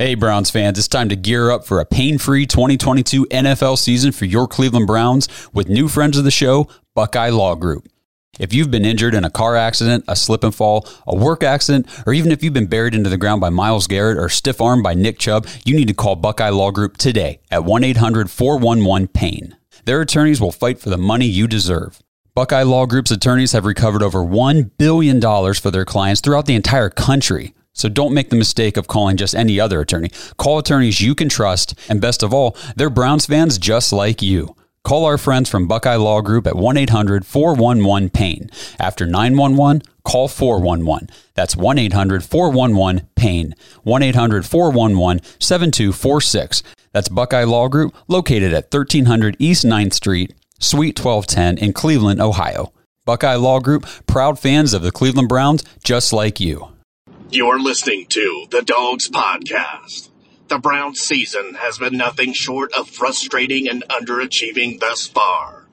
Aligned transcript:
Hey, 0.00 0.14
Browns 0.14 0.48
fans, 0.48 0.78
it's 0.78 0.86
time 0.86 1.08
to 1.08 1.16
gear 1.16 1.50
up 1.50 1.64
for 1.64 1.80
a 1.80 1.84
pain 1.84 2.18
free 2.18 2.46
2022 2.46 3.26
NFL 3.32 3.76
season 3.76 4.12
for 4.12 4.26
your 4.26 4.46
Cleveland 4.46 4.86
Browns 4.86 5.26
with 5.52 5.68
new 5.68 5.88
friends 5.88 6.16
of 6.16 6.22
the 6.22 6.30
show, 6.30 6.68
Buckeye 6.94 7.30
Law 7.30 7.56
Group. 7.56 7.88
If 8.38 8.54
you've 8.54 8.70
been 8.70 8.84
injured 8.84 9.12
in 9.12 9.24
a 9.24 9.28
car 9.28 9.56
accident, 9.56 10.04
a 10.06 10.14
slip 10.14 10.44
and 10.44 10.54
fall, 10.54 10.88
a 11.04 11.16
work 11.16 11.42
accident, 11.42 11.88
or 12.06 12.12
even 12.12 12.30
if 12.30 12.44
you've 12.44 12.52
been 12.52 12.68
buried 12.68 12.94
into 12.94 13.10
the 13.10 13.16
ground 13.16 13.40
by 13.40 13.50
Myles 13.50 13.88
Garrett 13.88 14.18
or 14.18 14.28
stiff 14.28 14.60
armed 14.60 14.84
by 14.84 14.94
Nick 14.94 15.18
Chubb, 15.18 15.48
you 15.64 15.74
need 15.74 15.88
to 15.88 15.94
call 15.94 16.14
Buckeye 16.14 16.50
Law 16.50 16.70
Group 16.70 16.96
today 16.96 17.40
at 17.50 17.64
1 17.64 17.82
800 17.82 18.30
411 18.30 19.08
PAIN. 19.08 19.56
Their 19.84 20.02
attorneys 20.02 20.40
will 20.40 20.52
fight 20.52 20.78
for 20.78 20.90
the 20.90 20.96
money 20.96 21.26
you 21.26 21.48
deserve. 21.48 22.00
Buckeye 22.36 22.62
Law 22.62 22.86
Group's 22.86 23.10
attorneys 23.10 23.50
have 23.50 23.64
recovered 23.64 24.04
over 24.04 24.20
$1 24.20 24.70
billion 24.78 25.20
for 25.54 25.72
their 25.72 25.84
clients 25.84 26.20
throughout 26.20 26.46
the 26.46 26.54
entire 26.54 26.88
country. 26.88 27.52
So 27.78 27.88
don't 27.88 28.12
make 28.12 28.30
the 28.30 28.36
mistake 28.36 28.76
of 28.76 28.88
calling 28.88 29.16
just 29.16 29.36
any 29.36 29.60
other 29.60 29.80
attorney. 29.80 30.10
Call 30.36 30.58
attorneys 30.58 31.00
you 31.00 31.14
can 31.14 31.28
trust, 31.28 31.78
and 31.88 32.00
best 32.00 32.24
of 32.24 32.34
all, 32.34 32.56
they're 32.74 32.90
Browns 32.90 33.26
fans 33.26 33.56
just 33.56 33.92
like 33.92 34.20
you. 34.20 34.56
Call 34.82 35.04
our 35.04 35.16
friends 35.16 35.48
from 35.48 35.68
Buckeye 35.68 35.94
Law 35.94 36.20
Group 36.20 36.48
at 36.48 36.56
1 36.56 36.76
800 36.76 37.24
411 37.24 38.10
PAIN. 38.10 38.50
After 38.80 39.06
911, 39.06 39.82
call 40.02 40.26
411. 40.26 41.08
That's 41.34 41.56
1 41.56 41.78
800 41.78 42.24
411 42.24 43.08
PAIN. 43.14 43.54
1 43.84 44.02
800 44.02 44.44
411 44.44 45.22
7246. 45.38 46.62
That's 46.92 47.08
Buckeye 47.08 47.44
Law 47.44 47.68
Group, 47.68 47.94
located 48.08 48.52
at 48.52 48.74
1300 48.74 49.36
East 49.38 49.64
9th 49.64 49.92
Street, 49.92 50.34
Suite 50.58 50.98
1210 50.98 51.58
in 51.64 51.72
Cleveland, 51.72 52.20
Ohio. 52.20 52.72
Buckeye 53.04 53.36
Law 53.36 53.60
Group, 53.60 53.86
proud 54.08 54.36
fans 54.36 54.74
of 54.74 54.82
the 54.82 54.90
Cleveland 54.90 55.28
Browns, 55.28 55.62
just 55.84 56.12
like 56.12 56.40
you. 56.40 56.72
You're 57.30 57.60
listening 57.60 58.06
to 58.06 58.46
the 58.48 58.62
Dawgs 58.62 59.10
Podcast. 59.10 60.08
The 60.48 60.58
Browns 60.58 61.00
season 61.00 61.56
has 61.56 61.76
been 61.76 61.98
nothing 61.98 62.32
short 62.32 62.72
of 62.72 62.88
frustrating 62.88 63.68
and 63.68 63.84
underachieving 63.90 64.80
thus 64.80 65.06
far. 65.06 65.66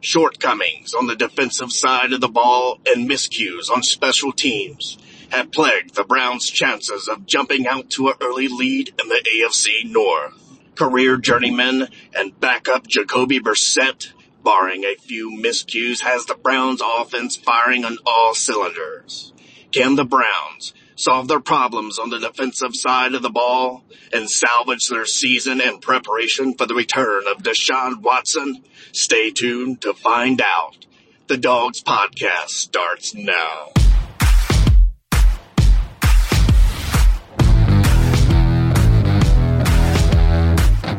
Shortcomings 0.00 0.92
on 0.92 1.06
the 1.06 1.14
defensive 1.14 1.70
side 1.70 2.12
of 2.12 2.20
the 2.20 2.26
ball 2.26 2.80
and 2.84 3.08
miscues 3.08 3.70
on 3.70 3.84
special 3.84 4.32
teams 4.32 4.98
have 5.30 5.52
plagued 5.52 5.94
the 5.94 6.02
Browns' 6.02 6.50
chances 6.50 7.06
of 7.06 7.26
jumping 7.26 7.68
out 7.68 7.88
to 7.90 8.08
an 8.08 8.14
early 8.20 8.48
lead 8.48 8.88
in 8.88 9.08
the 9.08 9.24
AFC 9.36 9.88
North. 9.88 10.34
Career 10.74 11.16
journeyman 11.16 11.90
and 12.12 12.40
backup 12.40 12.88
Jacoby 12.88 13.38
Brissett, 13.38 14.12
barring 14.42 14.84
a 14.84 14.96
few 14.96 15.30
miscues, 15.30 16.00
has 16.00 16.26
the 16.26 16.34
Browns' 16.34 16.82
offense 16.84 17.36
firing 17.36 17.84
on 17.84 17.98
all 18.04 18.34
cylinders. 18.34 19.32
Can 19.72 19.96
the 19.96 20.04
Browns 20.04 20.74
solve 20.96 21.28
their 21.28 21.40
problems 21.40 21.98
on 21.98 22.10
the 22.10 22.18
defensive 22.18 22.76
side 22.76 23.14
of 23.14 23.22
the 23.22 23.30
ball 23.30 23.82
and 24.12 24.28
salvage 24.28 24.86
their 24.88 25.06
season 25.06 25.62
in 25.62 25.78
preparation 25.78 26.52
for 26.52 26.66
the 26.66 26.74
return 26.74 27.22
of 27.26 27.38
Deshaun 27.38 28.02
Watson? 28.02 28.62
Stay 28.92 29.30
tuned 29.30 29.80
to 29.80 29.94
find 29.94 30.42
out. 30.42 30.84
The 31.28 31.38
Dawgs 31.38 31.82
Podcast 31.82 32.50
starts 32.50 33.14
now. 33.14 33.72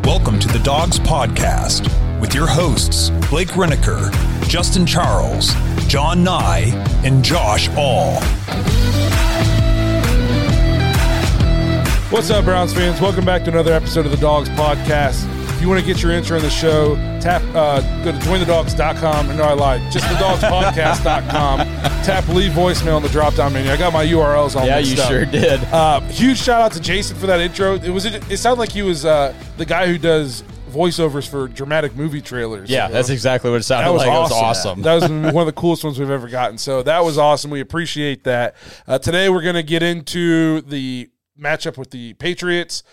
Welcome 0.03 0.39
to 0.39 0.47
the 0.47 0.61
Dawgs 0.63 0.99
Podcast 0.99 2.19
with 2.19 2.33
your 2.33 2.47
hosts, 2.47 3.11
Blake 3.29 3.49
Renaker, 3.49 4.09
Justin 4.47 4.85
Charles, 4.85 5.53
John 5.87 6.23
Nye, 6.23 6.71
and 7.03 7.23
Josh 7.23 7.69
All. 7.75 8.21
What's 12.11 12.29
up, 12.29 12.45
Browns 12.45 12.73
fans? 12.73 13.01
Welcome 13.01 13.25
back 13.25 13.43
to 13.45 13.49
another 13.49 13.73
episode 13.73 14.05
of 14.05 14.11
the 14.11 14.17
Dawgs 14.17 14.47
Podcast. 14.49 15.27
If 15.55 15.61
you 15.61 15.67
want 15.67 15.79
to 15.79 15.85
get 15.85 16.03
your 16.03 16.11
intro 16.11 16.37
in 16.37 16.43
the 16.43 16.49
show, 16.49 16.95
tap 17.19 17.41
uh, 17.55 17.81
go 18.03 18.11
to 18.11 18.17
jointhedawgs.com. 18.19 19.35
No, 19.35 19.43
I 19.43 19.53
lied. 19.53 19.91
Just 19.91 20.05
thedawgspodcast.com. 20.05 21.57
tap 22.03 22.27
leave 22.27 22.51
voicemail 22.51 22.97
in 22.97 23.03
the 23.03 23.09
drop 23.09 23.33
down 23.33 23.53
menu. 23.53 23.71
I 23.71 23.77
got 23.77 23.93
my 23.93 24.05
URLs 24.05 24.55
all 24.55 24.65
Yeah, 24.65 24.77
you 24.77 25.01
up. 25.01 25.09
sure 25.09 25.25
did. 25.25 25.63
Uh, 25.65 26.01
huge 26.01 26.37
shout 26.37 26.61
out 26.61 26.71
to 26.73 26.79
Jason 26.79 27.17
for 27.17 27.25
that 27.27 27.39
intro. 27.39 27.75
It 27.75 27.89
was 27.89 28.05
it, 28.05 28.37
sounded 28.37 28.59
like 28.59 28.71
he 28.71 28.83
was 28.83 29.05
uh, 29.05 29.33
the 29.57 29.65
guy 29.65 29.87
who 29.87 29.97
does 29.97 30.43
voiceovers 30.73 31.27
for 31.27 31.47
dramatic 31.47 31.95
movie 31.95 32.21
trailers. 32.21 32.69
Yeah, 32.69 32.87
that's 32.87 33.09
exactly 33.09 33.49
what 33.51 33.57
it 33.57 33.63
sounded 33.63 33.87
That 33.87 33.93
was 33.93 34.01
like. 34.01 34.09
awesome. 34.09 34.19
It 34.19 34.39
was 34.39 34.57
awesome. 34.57 34.81
That 34.81 34.93
was 35.25 35.33
one 35.33 35.41
of 35.41 35.45
the 35.45 35.59
coolest 35.59 35.83
ones 35.83 35.99
we've 35.99 36.09
ever 36.09 36.27
gotten. 36.27 36.57
So 36.57 36.83
that 36.83 37.03
was 37.03 37.17
awesome. 37.17 37.51
We 37.51 37.59
appreciate 37.61 38.23
that. 38.23 38.55
Uh, 38.87 38.97
today 38.99 39.29
we're 39.29 39.41
going 39.43 39.55
to 39.55 39.63
get 39.63 39.83
into 39.83 40.61
the 40.61 41.09
matchup 41.39 41.77
with 41.77 41.91
the 41.91 42.13
Patriots. 42.15 42.83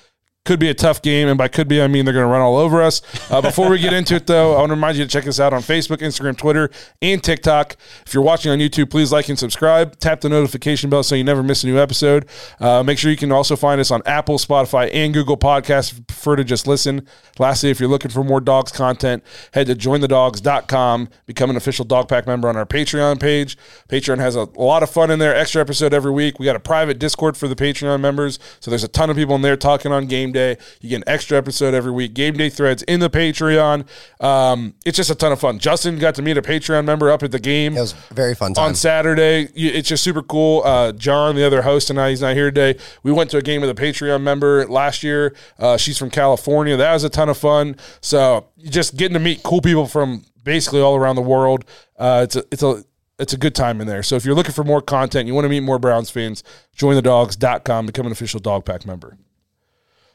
Could 0.46 0.58
be 0.58 0.70
a 0.70 0.74
tough 0.74 1.02
game, 1.02 1.28
and 1.28 1.36
by 1.36 1.48
could 1.48 1.68
be 1.68 1.82
I 1.82 1.86
mean 1.86 2.06
they're 2.06 2.14
going 2.14 2.24
to 2.24 2.30
run 2.30 2.40
all 2.40 2.56
over 2.56 2.80
us. 2.80 3.02
Uh, 3.30 3.42
before 3.42 3.68
we 3.68 3.78
get 3.78 3.92
into 3.92 4.14
it, 4.14 4.26
though, 4.26 4.54
I 4.54 4.60
want 4.60 4.70
to 4.70 4.74
remind 4.74 4.96
you 4.96 5.04
to 5.04 5.10
check 5.10 5.26
us 5.26 5.38
out 5.38 5.52
on 5.52 5.60
Facebook, 5.60 5.98
Instagram, 5.98 6.34
Twitter, 6.34 6.70
and 7.02 7.22
TikTok. 7.22 7.76
If 8.06 8.14
you're 8.14 8.22
watching 8.22 8.50
on 8.50 8.58
YouTube, 8.58 8.88
please 8.88 9.12
like 9.12 9.28
and 9.28 9.38
subscribe. 9.38 9.98
Tap 9.98 10.22
the 10.22 10.30
notification 10.30 10.88
bell 10.88 11.02
so 11.02 11.14
you 11.14 11.24
never 11.24 11.42
miss 11.42 11.62
a 11.62 11.66
new 11.66 11.78
episode. 11.78 12.26
Uh, 12.58 12.82
make 12.82 12.96
sure 12.96 13.10
you 13.10 13.18
can 13.18 13.30
also 13.30 13.54
find 13.54 13.82
us 13.82 13.90
on 13.90 14.00
Apple, 14.06 14.38
Spotify, 14.38 14.88
and 14.94 15.12
Google 15.12 15.36
Podcasts. 15.36 15.92
If 15.92 15.98
you 15.98 16.04
prefer 16.04 16.36
to 16.36 16.44
just 16.44 16.66
listen. 16.66 17.06
Lastly, 17.38 17.68
if 17.68 17.78
you're 17.78 17.90
looking 17.90 18.10
for 18.10 18.24
more 18.24 18.40
dogs 18.40 18.72
content, 18.72 19.22
head 19.52 19.66
to 19.66 19.74
jointhedawgs.com. 19.74 21.10
Become 21.26 21.50
an 21.50 21.56
official 21.56 21.84
Dawg 21.84 22.08
Pack 22.08 22.26
member 22.26 22.48
on 22.48 22.56
our 22.56 22.66
Patreon 22.66 23.20
page. 23.20 23.58
Patreon 23.90 24.18
has 24.18 24.36
a, 24.36 24.48
lot 24.56 24.82
of 24.82 24.88
fun 24.88 25.10
in 25.10 25.18
there. 25.18 25.36
Extra 25.36 25.60
episode 25.60 25.92
every 25.92 26.10
week. 26.10 26.38
We 26.38 26.46
got 26.46 26.56
a 26.56 26.60
private 26.60 26.98
Discord 26.98 27.36
for 27.36 27.46
the 27.46 27.56
Patreon 27.56 28.00
members, 28.00 28.38
so 28.60 28.70
there's 28.70 28.84
a 28.84 28.88
ton 28.88 29.10
of 29.10 29.16
people 29.16 29.34
in 29.34 29.42
there 29.42 29.56
talking 29.56 29.92
on 29.92 30.06
game 30.06 30.32
day. 30.32 30.39
You 30.80 30.88
get 30.88 30.96
an 30.96 31.04
extra 31.06 31.36
episode 31.38 31.74
every 31.74 31.92
week. 31.92 32.14
Game 32.14 32.34
day 32.34 32.48
threads 32.50 32.82
in 32.84 33.00
the 33.00 33.10
Patreon. 33.10 33.86
Um, 34.22 34.74
it's 34.84 34.96
just 34.96 35.10
a 35.10 35.14
ton 35.14 35.32
of 35.32 35.40
fun. 35.40 35.58
Justin 35.58 35.98
got 35.98 36.14
to 36.16 36.22
meet 36.22 36.36
a 36.36 36.42
Patreon 36.42 36.84
member 36.84 37.10
up 37.10 37.22
at 37.22 37.30
the 37.32 37.38
game 37.38 37.76
It 37.76 37.80
was 37.80 37.94
a 38.10 38.14
very 38.14 38.34
fun 38.34 38.54
time. 38.54 38.64
on 38.66 38.74
Saturday. 38.74 39.48
It's 39.54 39.88
just 39.88 40.02
super 40.02 40.22
cool. 40.22 40.62
Uh, 40.64 40.92
John, 40.92 41.36
the 41.36 41.46
other 41.46 41.62
host, 41.62 41.90
and 41.90 42.00
I, 42.00 42.10
he's 42.10 42.20
not 42.22 42.34
here 42.34 42.50
today. 42.50 42.78
We 43.02 43.12
went 43.12 43.30
to 43.30 43.36
a 43.38 43.42
game 43.42 43.60
with 43.60 43.70
a 43.70 43.74
Patreon 43.74 44.22
member 44.22 44.66
last 44.66 45.02
year. 45.02 45.34
Uh, 45.58 45.76
she's 45.76 45.98
from 45.98 46.10
California. 46.10 46.76
That 46.76 46.92
was 46.92 47.04
a 47.04 47.10
ton 47.10 47.28
of 47.28 47.38
fun. 47.38 47.76
So 48.00 48.46
just 48.58 48.96
getting 48.96 49.14
to 49.14 49.20
meet 49.20 49.42
cool 49.42 49.60
people 49.60 49.86
from 49.86 50.24
basically 50.44 50.80
all 50.80 50.96
around 50.96 51.16
the 51.16 51.22
world. 51.22 51.64
Uh, 51.98 52.20
it's 52.24 52.36
a, 52.36 52.44
it's 52.50 52.62
a 52.62 52.84
it's 53.18 53.34
a 53.34 53.36
good 53.36 53.54
time 53.54 53.82
in 53.82 53.86
there. 53.86 54.02
So 54.02 54.16
if 54.16 54.24
you're 54.24 54.34
looking 54.34 54.52
for 54.52 54.64
more 54.64 54.80
content, 54.80 55.26
you 55.28 55.34
want 55.34 55.44
to 55.44 55.50
meet 55.50 55.60
more 55.60 55.78
Browns 55.78 56.08
fans, 56.08 56.42
jointhedawgs.com, 56.78 57.84
become 57.86 58.06
an 58.06 58.12
official 58.12 58.40
Dawg 58.40 58.64
Pack 58.64 58.86
member. 58.86 59.18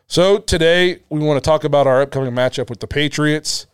So 0.07 0.37
today 0.37 0.99
we 1.09 1.19
want 1.19 1.43
to 1.43 1.47
talk 1.47 1.63
about 1.63 1.87
our 1.87 2.01
upcoming 2.01 2.31
matchup 2.31 2.69
with 2.69 2.79
the 2.79 2.87
Patriots. 2.87 3.65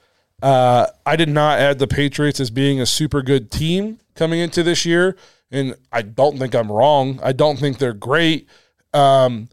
Uh, 0.42 0.88
I 1.06 1.16
did 1.16 1.30
not 1.30 1.59
add 1.59 1.78
the 1.78 1.88
Patriots 1.88 2.40
as 2.40 2.50
being 2.50 2.80
a 2.80 2.86
super 2.86 3.22
good 3.22 3.52
team 3.52 4.00
coming 4.16 4.40
into 4.40 4.64
this 4.64 4.86
year, 4.86 5.18
and 5.52 5.75
I 5.92 6.02
don't 6.02 6.40
think 6.40 6.56
I'm 6.56 6.72
wrong. 6.72 7.19
I 7.22 7.34
don't 7.34 7.59
think 7.59 7.78
they're 7.78 7.94
great. 7.94 8.47
Um, 8.94 9.50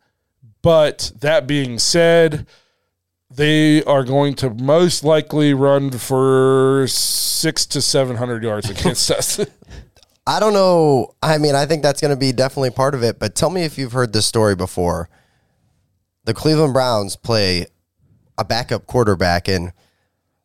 but 0.63 1.13
that 1.21 1.47
being 1.47 1.79
said, 1.79 2.47
they 3.31 3.83
are 3.85 4.05
going 4.05 4.35
to 4.37 4.51
most 4.51 5.05
likely 5.05 5.53
run 5.55 5.91
for 5.91 6.87
six 6.89 7.67
to 7.67 7.83
seven 7.83 8.17
hundred 8.17 8.43
yards 8.45 8.71
against 8.71 9.11
us. 9.11 9.45
I 10.27 10.41
don't 10.41 10.53
know. 10.53 11.15
I 11.23 11.39
mean, 11.39 11.55
I 11.55 11.67
think 11.67 11.83
that's 11.83 12.01
going 12.01 12.15
to 12.15 12.17
be 12.17 12.33
definitely 12.33 12.71
part 12.71 12.95
of 12.95 13.03
it. 13.03 13.19
But 13.19 13.35
tell 13.35 13.51
me 13.51 13.65
if 13.65 13.79
you've 13.79 13.93
heard 13.93 14.13
this 14.13 14.27
story 14.27 14.55
before. 14.55 15.09
The 16.29 16.35
Cleveland 16.35 16.75
Browns 16.75 17.17
play 17.17 17.69
a 18.37 18.45
backup 18.45 18.85
quarterback, 18.87 19.49
and 19.49 19.73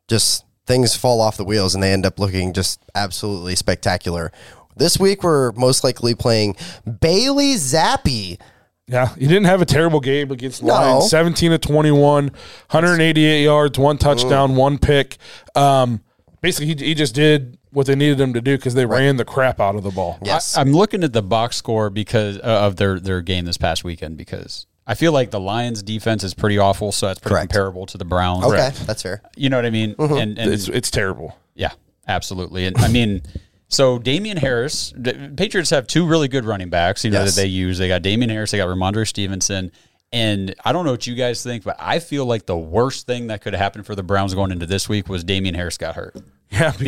just 0.07 0.45
things 0.65 0.95
fall 0.95 1.19
off 1.19 1.35
the 1.35 1.43
wheels, 1.43 1.75
and 1.75 1.83
they 1.83 1.91
end 1.91 2.05
up 2.05 2.19
looking 2.19 2.53
just 2.53 2.81
absolutely 2.95 3.57
spectacular. 3.57 4.31
This 4.77 4.97
week, 4.97 5.23
we're 5.23 5.51
most 5.51 5.83
likely 5.83 6.15
playing 6.15 6.55
Bailey 7.01 7.55
Zappe. 7.55 8.39
Yeah, 8.87 9.13
he 9.15 9.27
didn't 9.27 9.43
have 9.43 9.61
a 9.61 9.65
terrible 9.65 9.99
game 9.99 10.31
against 10.31 10.61
the 10.61 10.67
No. 10.67 10.73
Lions. 10.73 11.09
17 11.09 11.51
to 11.51 11.57
21, 11.57 12.27
188 12.27 13.43
yards, 13.43 13.77
one 13.77 13.97
touchdown, 13.97 14.55
one 14.55 14.77
pick. 14.77 15.17
Um, 15.53 15.99
basically, 16.39 16.67
he, 16.67 16.75
he 16.75 16.93
just 16.93 17.13
did 17.13 17.57
what 17.71 17.87
they 17.87 17.95
needed 17.95 18.21
him 18.21 18.31
to 18.35 18.41
do 18.41 18.55
because 18.55 18.73
they 18.73 18.85
ran 18.85 19.17
the 19.17 19.25
crap 19.25 19.59
out 19.59 19.75
of 19.75 19.83
the 19.83 19.91
ball. 19.91 20.17
Yes. 20.23 20.55
I, 20.55 20.61
am 20.61 20.71
looking 20.71 21.03
at 21.03 21.11
the 21.11 21.21
box 21.21 21.57
score 21.57 21.89
because 21.89 22.37
uh, 22.37 22.43
of 22.43 22.77
their 22.77 23.01
their 23.01 23.21
game 23.21 23.43
this 23.43 23.57
past 23.57 23.83
weekend 23.83 24.15
because 24.15 24.65
I 24.85 24.95
feel 24.95 25.11
like 25.13 25.31
the 25.31 25.39
Lions' 25.39 25.81
defense 25.81 26.23
is 26.23 26.33
pretty 26.33 26.57
awful, 26.57 26.91
so 26.91 27.07
that's 27.07 27.19
pretty 27.19 27.35
Correct. 27.35 27.51
comparable 27.51 27.85
to 27.87 27.97
the 27.97 28.05
Browns. 28.05 28.43
Okay, 28.45 28.71
that's 28.85 29.01
fair. 29.03 29.21
You 29.37 29.49
know 29.49 29.57
what 29.57 29.65
I 29.65 29.69
mean? 29.69 29.95
Mm-hmm. 29.95 30.13
And, 30.17 30.37
and 30.39 30.51
It's 30.53 30.67
it's 30.67 30.91
terrible. 30.91 31.37
yeah, 31.55 31.71
absolutely. 32.07 32.65
And 32.65 32.77
I 32.77 32.87
mean, 32.89 33.21
so 33.69 33.97
Damien 33.97 34.37
Harris, 34.37 34.93
the 34.95 35.31
Patriots 35.37 35.69
have 35.69 35.87
two 35.87 36.05
really 36.05 36.27
good 36.27 36.43
running 36.45 36.69
backs, 36.69 37.05
you 37.05 37.11
know, 37.11 37.23
Yes. 37.23 37.35
that 37.35 37.41
they 37.41 37.47
use. 37.47 37.77
They 37.77 37.87
got 37.87 38.01
Damien 38.01 38.29
Harris, 38.29 38.51
they 38.51 38.57
got 38.57 38.67
Rhamondre 38.67 39.07
Stevenson. 39.07 39.71
And 40.11 40.53
I 40.63 40.73
don't 40.73 40.85
know 40.85 40.91
what 40.91 41.07
you 41.07 41.15
guys 41.15 41.41
think, 41.41 41.63
but 41.63 41.75
I 41.79 41.97
feel 41.99 42.25
like 42.25 42.45
the 42.45 42.57
worst 42.57 43.07
thing 43.07 43.27
that 43.27 43.41
could 43.41 43.53
have 43.53 43.59
happened 43.61 43.85
for 43.87 43.95
the 43.95 44.03
Browns 44.03 44.35
going 44.35 44.51
into 44.51 44.67
this 44.67 44.87
week 44.87 45.09
was 45.09 45.23
Damien 45.23 45.55
Harris 45.55 45.77
got 45.77 45.95
hurt. 45.95 46.15
Yeah, 46.51 46.71
because, 46.77 46.81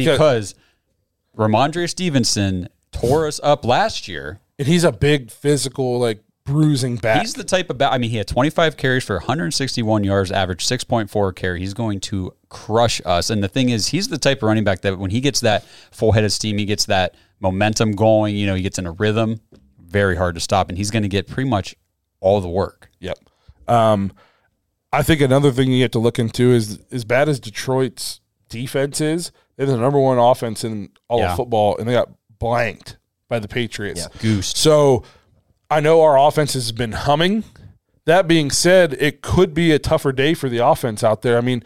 Because 0.54 0.56
Rhamondre 1.36 1.90
Stevenson 1.90 2.70
tore 2.92 3.28
us 3.28 3.40
up 3.44 3.66
last 3.66 4.08
year. 4.08 4.40
and 4.60 4.68
he's 4.68 4.84
a 4.84 4.92
big 4.92 5.32
physical 5.32 5.98
like 6.00 6.24
bruising 6.46 6.96
back. 6.98 7.22
He's 7.22 7.34
the 7.34 7.44
type 7.44 7.70
of 7.70 7.78
back. 7.78 7.92
I 7.92 7.98
mean, 7.98 8.10
he 8.12 8.18
had 8.18 8.28
25 8.28 8.78
carries 8.78 9.04
for 9.04 9.16
161 9.18 10.04
yards, 10.04 10.32
average 10.32 10.66
6.4 10.66 11.36
carry. 11.36 11.60
He's 11.60 11.74
going 11.74 12.00
to 12.02 12.34
crush 12.50 13.02
us. 13.06 13.30
And 13.30 13.44
the 13.44 13.48
thing 13.48 13.70
is, 13.70 13.88
he's 13.88 14.08
the 14.08 14.18
type 14.18 14.38
of 14.38 14.44
running 14.44 14.64
back 14.64 14.82
that 14.82 14.98
when 14.98 15.12
he 15.12 15.20
gets 15.22 15.40
that 15.42 15.66
full 15.92 16.12
head 16.14 16.24
of 16.24 16.32
steam, 16.32 16.58
he 16.58 16.66
gets 16.66 16.86
that 16.86 17.16
momentum 17.40 17.92
going. 17.94 18.36
You 18.36 18.46
know, 18.46 18.56
he 18.56 18.62
gets 18.62 18.78
in 18.80 18.86
a 18.86 18.92
rhythm. 18.92 19.42
Very 19.80 20.16
hard 20.16 20.36
to 20.36 20.42
stop, 20.42 20.70
and 20.70 20.78
he's 20.78 20.92
going 20.92 21.04
to 21.04 21.10
get 21.10 21.28
pretty 21.28 21.50
much 21.50 21.76
all 22.20 22.40
the 22.42 22.50
work. 22.50 22.90
Yep. 23.00 23.18
Um, 23.68 24.12
I 24.94 25.02
think 25.04 25.22
another 25.22 25.52
thing 25.52 25.72
you 25.72 25.82
have 25.82 25.92
to 25.92 26.00
look 26.00 26.20
into 26.20 26.52
is 26.52 26.80
as 26.92 27.06
bad 27.06 27.28
as 27.28 27.40
Detroit's 27.40 28.22
defense 28.50 29.02
is, 29.02 29.32
they're 29.58 29.66
the 29.66 29.78
number 29.78 30.00
one 30.00 30.18
offense 30.18 30.64
in 30.64 30.90
all 31.08 31.20
Yeah. 31.20 31.32
of 31.32 31.38
football, 31.38 31.78
and 31.78 31.88
they 31.88 31.94
got 31.94 32.10
blanked 32.40 32.98
by 33.28 33.40
the 33.40 33.48
Patriots. 33.48 34.08
Goose. 34.20 34.54
So 34.56 35.04
I 35.70 35.80
know 35.80 36.02
our 36.02 36.18
offense 36.18 36.54
has 36.54 36.72
been 36.72 36.92
humming. 36.94 37.44
That 38.06 38.28
being 38.28 38.52
said, 38.52 38.94
it 39.00 39.22
could 39.22 39.54
be 39.54 39.72
a 39.72 39.80
tougher 39.80 40.12
day 40.12 40.34
for 40.36 40.48
the 40.48 40.60
offense 40.60 41.04
out 41.04 41.24
there. 41.24 41.38
I 41.38 41.42
mean, 41.42 41.64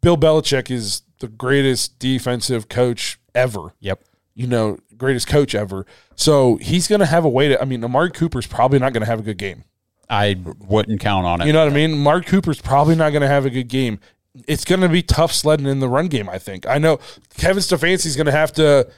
Bill 0.00 0.16
Belichick 0.16 0.70
is 0.70 1.02
the 1.18 1.28
greatest 1.28 1.98
defensive 1.98 2.68
coach 2.68 3.18
ever 3.34 3.72
Yep. 3.80 4.02
you 4.34 4.46
know, 4.46 4.78
greatest 4.96 5.26
coach 5.26 5.54
ever. 5.54 5.86
So 6.14 6.56
he's 6.56 6.86
going 6.88 7.00
to 7.00 7.06
have 7.06 7.24
a 7.24 7.28
way 7.28 7.48
to. 7.48 7.60
I 7.60 7.64
mean, 7.64 7.82
Amari 7.82 8.10
Cooper's 8.10 8.46
probably 8.46 8.78
not 8.78 8.92
going 8.92 9.02
to 9.02 9.06
have 9.06 9.18
a 9.18 9.22
good 9.22 9.38
game. 9.38 9.64
I 10.08 10.36
wouldn't 10.68 11.00
count 11.00 11.26
on 11.26 11.40
it. 11.40 11.46
You 11.46 11.52
know 11.52 11.64
what 11.64 11.72
I 11.72 11.74
mean? 11.74 11.98
Mark 11.98 12.26
Cooper's 12.26 12.60
probably 12.60 12.94
not 12.94 13.10
going 13.10 13.22
to 13.22 13.28
have 13.28 13.44
a 13.44 13.50
good 13.50 13.68
game. 13.68 13.98
It's 14.46 14.64
going 14.64 14.82
to 14.82 14.88
be 14.88 15.02
tough 15.02 15.32
sledding 15.32 15.66
in 15.66 15.80
the 15.80 15.88
run 15.88 16.06
game. 16.08 16.28
I 16.28 16.38
think. 16.38 16.66
I 16.66 16.78
know 16.78 17.00
Kevin 17.36 17.62
Stefanski's 17.62 18.14
going 18.14 18.26
to 18.26 18.32
have 18.32 18.52
to. 18.52 18.88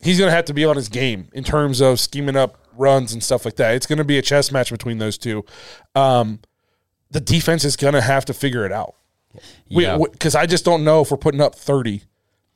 He's 0.00 0.18
going 0.18 0.28
to 0.30 0.34
have 0.36 0.44
to 0.46 0.54
be 0.54 0.64
on 0.64 0.76
his 0.76 0.88
game 0.88 1.28
in 1.32 1.42
terms 1.44 1.80
of 1.80 1.98
scheming 1.98 2.36
up 2.36 2.58
runs 2.76 3.12
and 3.12 3.22
stuff 3.22 3.44
like 3.44 3.56
that. 3.56 3.74
It's 3.74 3.86
going 3.86 3.98
to 3.98 4.04
be 4.04 4.18
a 4.18 4.22
chess 4.22 4.52
match 4.52 4.70
between 4.70 4.98
those 4.98 5.18
two. 5.18 5.44
Um, 5.96 6.40
the 7.10 7.20
defense 7.20 7.64
is 7.64 7.76
going 7.76 7.94
to 7.94 8.00
have 8.00 8.24
to 8.26 8.34
figure 8.34 8.64
it 8.64 8.70
out. 8.72 8.94
Yeah. 9.66 9.98
Because 9.98 10.34
I 10.34 10.46
just 10.46 10.64
don't 10.64 10.84
know 10.84 11.00
if 11.02 11.10
we're 11.10 11.16
putting 11.16 11.40
up 11.40 11.54
thirty 11.54 12.02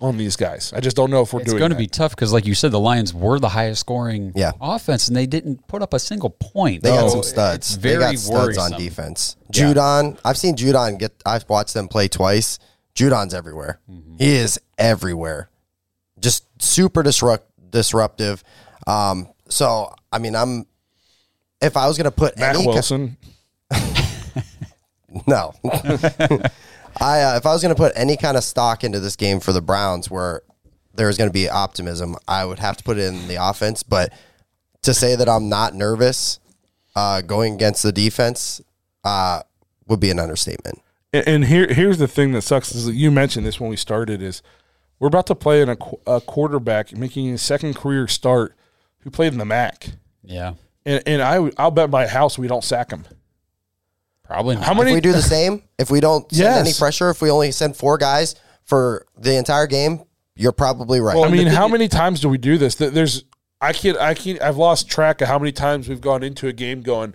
on 0.00 0.16
these 0.16 0.36
guys. 0.36 0.72
I 0.74 0.80
just 0.80 0.96
don't 0.96 1.10
know 1.10 1.22
if 1.22 1.32
we're 1.32 1.40
it's 1.40 1.50
doing. 1.50 1.56
It's 1.56 1.60
going 1.62 1.70
to 1.72 1.76
be 1.78 1.86
tough 1.86 2.10
because, 2.14 2.32
like 2.32 2.44
you 2.46 2.54
said, 2.54 2.72
the 2.72 2.80
Lions 2.80 3.12
were 3.14 3.38
the 3.38 3.50
highest 3.50 3.80
scoring 3.80 4.32
Yeah. 4.34 4.52
offense, 4.60 5.06
and 5.08 5.16
they 5.16 5.26
didn't 5.26 5.66
put 5.68 5.80
up 5.82 5.94
a 5.94 5.98
single 5.98 6.30
point. 6.30 6.82
They 6.82 6.90
got 6.90 7.08
So 7.10 7.14
some 7.16 7.22
studs. 7.22 7.74
It's 7.74 7.76
they 7.76 7.90
very 7.96 8.00
got 8.00 8.18
studs 8.18 8.58
on 8.58 8.70
worrisome. 8.72 8.78
defense. 8.78 9.36
Judon, 9.52 10.18
I've 10.24 10.38
seen 10.38 10.56
Judon 10.56 10.98
get. 10.98 11.12
I've 11.26 11.48
watched 11.48 11.74
them 11.74 11.88
play 11.88 12.08
twice. 12.08 12.58
Judon's 12.94 13.32
everywhere. 13.34 13.80
Mm-hmm. 13.90 14.16
He 14.18 14.34
is 14.36 14.60
everywhere. 14.76 15.50
Just 16.62 16.72
super 16.72 17.02
disrupt 17.02 17.50
disruptive. 17.70 18.42
Um, 18.86 19.28
so 19.48 19.94
I 20.12 20.18
mean, 20.18 20.34
I'm. 20.36 20.66
If 21.60 21.76
I 21.76 21.86
was 21.86 21.96
going 21.96 22.06
to 22.06 22.10
put 22.10 22.38
Matt 22.38 22.56
any, 22.56 22.64
ki- 22.64 22.70
Wilson. 22.70 23.16
no, 25.26 25.54
I 27.00 27.22
uh, 27.22 27.36
if 27.36 27.46
I 27.46 27.52
was 27.52 27.62
going 27.62 27.74
to 27.74 27.80
put 27.80 27.92
any 27.94 28.16
kind 28.16 28.36
of 28.36 28.44
stock 28.44 28.84
into 28.84 29.00
this 29.00 29.16
game 29.16 29.40
for 29.40 29.52
the 29.52 29.62
Browns, 29.62 30.10
where 30.10 30.42
there's 30.94 31.16
going 31.16 31.30
to 31.30 31.32
be 31.32 31.48
optimism, 31.48 32.16
I 32.26 32.44
would 32.44 32.58
have 32.58 32.76
to 32.78 32.84
put 32.84 32.98
it 32.98 33.04
in 33.04 33.28
the 33.28 33.36
offense. 33.36 33.82
But 33.82 34.12
to 34.82 34.92
say 34.92 35.14
that 35.14 35.28
I'm 35.28 35.48
not 35.48 35.74
nervous 35.74 36.40
uh, 36.96 37.22
going 37.22 37.54
against 37.54 37.82
the 37.82 37.92
defense 37.92 38.60
uh, 39.04 39.42
would 39.86 40.00
be 40.00 40.10
an 40.10 40.18
understatement. 40.18 40.82
And, 41.12 41.28
and 41.28 41.44
here, 41.44 41.72
here's 41.72 41.98
the 41.98 42.08
thing 42.08 42.32
that 42.32 42.42
sucks 42.42 42.74
is 42.74 42.86
that 42.86 42.94
you 42.94 43.10
mentioned 43.10 43.46
this 43.46 43.60
when 43.60 43.70
we 43.70 43.76
started 43.76 44.20
is 44.20 44.42
we're 45.02 45.08
about 45.08 45.26
to 45.26 45.34
play 45.34 45.60
in 45.60 45.68
a, 45.68 45.76
a 46.06 46.20
quarterback 46.20 46.96
making 46.96 47.26
his 47.26 47.42
second 47.42 47.74
career 47.74 48.06
start 48.06 48.54
who 49.00 49.10
played 49.10 49.32
in 49.32 49.38
the 49.40 49.44
MAC, 49.44 49.88
Yeah, 50.22 50.54
and 50.86 51.02
and 51.06 51.20
I 51.20 51.50
I'll 51.58 51.72
bet 51.72 51.90
my 51.90 52.06
house 52.06 52.38
we 52.38 52.46
don't 52.46 52.62
sack 52.62 52.92
him. 52.92 53.04
probably. 54.22 54.54
Not. 54.54 54.64
How 54.64 54.74
many? 54.74 54.82
If 54.92 54.94
many? 54.94 54.94
we 54.94 55.00
do 55.00 55.12
the 55.12 55.20
same, 55.20 55.64
if 55.76 55.90
we 55.90 55.98
don't 55.98 56.30
send 56.30 56.38
Yes. 56.40 56.60
any 56.68 56.72
pressure, 56.78 57.10
if 57.10 57.20
we 57.20 57.30
only 57.30 57.50
send 57.50 57.76
four 57.76 57.98
guys 57.98 58.36
for 58.62 59.04
the 59.18 59.34
entire 59.36 59.66
game, 59.66 60.02
you're 60.36 60.52
probably 60.52 61.00
right. 61.00 61.16
I 61.16 61.28
mean, 61.28 61.48
how 61.48 61.66
many 61.66 61.88
times 61.88 62.20
do 62.20 62.28
we 62.28 62.38
do 62.38 62.56
this? 62.56 62.76
That 62.76 62.94
There's 62.94 63.24
I 63.60 63.72
can't 63.72 63.98
I 63.98 64.14
can't 64.14 64.40
I've 64.40 64.56
lost 64.56 64.88
track 64.88 65.20
of 65.20 65.26
how 65.26 65.38
many 65.40 65.50
times 65.50 65.88
we've 65.88 66.00
gone 66.00 66.22
into 66.22 66.46
a 66.46 66.52
game 66.52 66.80
going. 66.82 67.14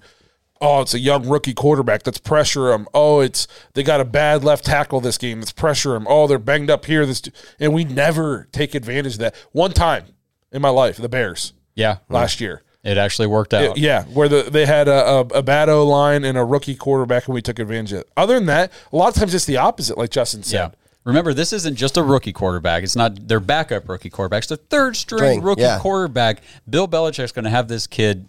Oh, 0.62 0.82
it's 0.82 0.94
a 0.94 1.00
young 1.00 1.28
rookie 1.28 1.54
quarterback. 1.54 2.06
Let's 2.06 2.18
pressure 2.18 2.72
him. 2.72 2.88
Oh, 2.94 3.20
it's 3.20 3.48
they 3.74 3.84
got 3.84 4.00
a 4.02 4.06
bad 4.06 4.44
left 4.44 4.66
tackle 4.66 5.02
this 5.02 5.18
game. 5.18 5.40
Let's 5.40 5.52
pressure 5.52 5.96
him. 5.96 6.06
Oh, 6.10 6.28
they're 6.28 6.40
banged 6.40 6.70
up 6.70 6.86
here. 6.86 7.06
This 7.06 7.22
and 7.60 7.74
we 7.74 7.84
never 7.84 8.48
take 8.52 8.74
advantage 8.76 9.14
of 9.14 9.20
that. 9.20 9.36
One 9.52 9.72
time 9.72 10.06
in 10.52 10.62
my 10.62 10.70
life, 10.70 10.98
the 10.98 11.10
Bears 11.10 11.54
Yeah, 11.76 11.98
last 12.10 12.40
year. 12.42 12.64
it 12.84 12.98
actually 12.98 13.28
worked 13.28 13.54
out. 13.54 13.78
Yeah, 13.78 14.04
where 14.06 14.28
the, 14.30 14.44
they 14.44 14.66
had 14.66 14.88
a, 14.88 15.06
a, 15.08 15.20
a 15.20 15.44
bad 15.44 15.70
O 15.70 15.86
line 15.86 16.24
and 16.24 16.38
a 16.38 16.44
rookie 16.44 16.76
quarterback, 16.76 17.28
and 17.28 17.36
we 17.36 17.42
took 17.42 17.60
advantage 17.60 17.94
of 17.94 18.00
it. 18.02 18.10
Other 18.18 18.36
than 18.36 18.46
that, 18.48 18.72
a 18.92 18.96
lot 18.96 19.10
of 19.10 19.16
times 19.16 19.34
it's 19.34 19.46
the 19.46 19.58
opposite, 19.58 19.98
like 19.98 20.10
Justin 20.10 20.40
Yeah. 20.42 20.46
said. 20.70 20.76
Remember, 21.04 21.34
this 21.34 21.54
isn't 21.54 21.76
just 21.78 21.96
a 21.96 22.04
rookie 22.04 22.34
quarterback. 22.34 22.84
It's 22.84 22.96
not 22.98 23.30
their 23.30 23.40
backup 23.40 23.88
rookie 23.88 24.10
quarterback. 24.10 24.40
It's 24.40 24.48
the 24.48 24.58
third 24.58 24.98
string, 24.98 25.20
String, 25.20 25.42
rookie 25.42 25.62
yeah. 25.62 25.80
quarterback. 25.80 26.42
Bill 26.70 26.86
Belichick's 26.86 27.32
going 27.32 27.46
to 27.46 27.50
have 27.50 27.70
this 27.70 27.88
kid. 27.88 28.28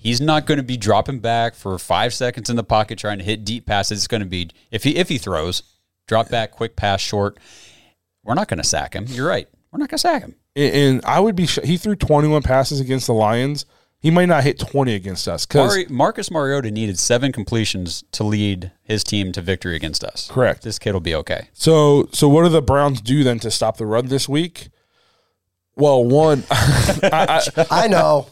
He's 0.00 0.20
not 0.20 0.46
going 0.46 0.58
to 0.58 0.64
be 0.64 0.76
dropping 0.76 1.18
back 1.18 1.56
for 1.56 1.76
five 1.76 2.14
seconds 2.14 2.48
in 2.48 2.54
the 2.54 2.62
pocket 2.62 2.98
trying 2.98 3.18
to 3.18 3.24
hit 3.24 3.44
deep 3.44 3.66
passes. 3.66 3.98
It's 3.98 4.06
going 4.06 4.20
to 4.20 4.26
be 4.28 4.50
if 4.70 4.84
he 4.84 4.96
if 4.96 5.08
he 5.08 5.18
throws, 5.18 5.64
drop 6.06 6.30
back, 6.30 6.52
quick 6.52 6.76
pass, 6.76 7.00
short. 7.00 7.36
We're 8.22 8.34
not 8.34 8.46
going 8.46 8.58
to 8.58 8.64
sack 8.68 8.94
him. 8.94 9.06
You're 9.08 9.26
right. 9.26 9.48
We're 9.72 9.78
not 9.78 9.88
going 9.88 9.98
to 9.98 10.02
sack 10.02 10.22
him. 10.22 10.36
And, 10.54 10.74
and 10.74 11.04
I 11.04 11.18
would 11.18 11.34
be. 11.34 11.46
Sh- 11.46 11.58
he 11.64 11.76
threw 11.76 11.96
21 11.96 12.42
passes 12.42 12.78
against 12.78 13.08
the 13.08 13.12
Lions. 13.12 13.66
He 14.00 14.12
might 14.12 14.26
not 14.26 14.44
hit 14.44 14.60
20 14.60 14.94
against 14.94 15.26
us. 15.26 15.44
Because 15.44 15.72
Mari- 15.72 15.86
Marcus 15.88 16.30
Mariota 16.30 16.70
needed 16.70 16.96
seven 17.00 17.32
completions 17.32 18.04
to 18.12 18.22
lead 18.22 18.70
his 18.84 19.02
team 19.02 19.32
to 19.32 19.42
victory 19.42 19.74
against 19.74 20.04
us. 20.04 20.28
Correct. 20.30 20.62
This 20.62 20.78
kid 20.78 20.92
will 20.92 21.00
be 21.00 21.16
okay. 21.16 21.48
so, 21.52 22.08
so 22.12 22.28
what 22.28 22.44
do 22.44 22.48
the 22.48 22.62
Browns 22.62 23.00
do 23.00 23.24
then 23.24 23.40
to 23.40 23.50
stop 23.50 23.76
the 23.78 23.86
run 23.86 24.06
this 24.06 24.28
week? 24.28 24.68
Well, 25.74 26.04
one, 26.04 26.44
I, 26.50 27.42
I, 27.56 27.66
I 27.70 27.88
know. 27.88 28.28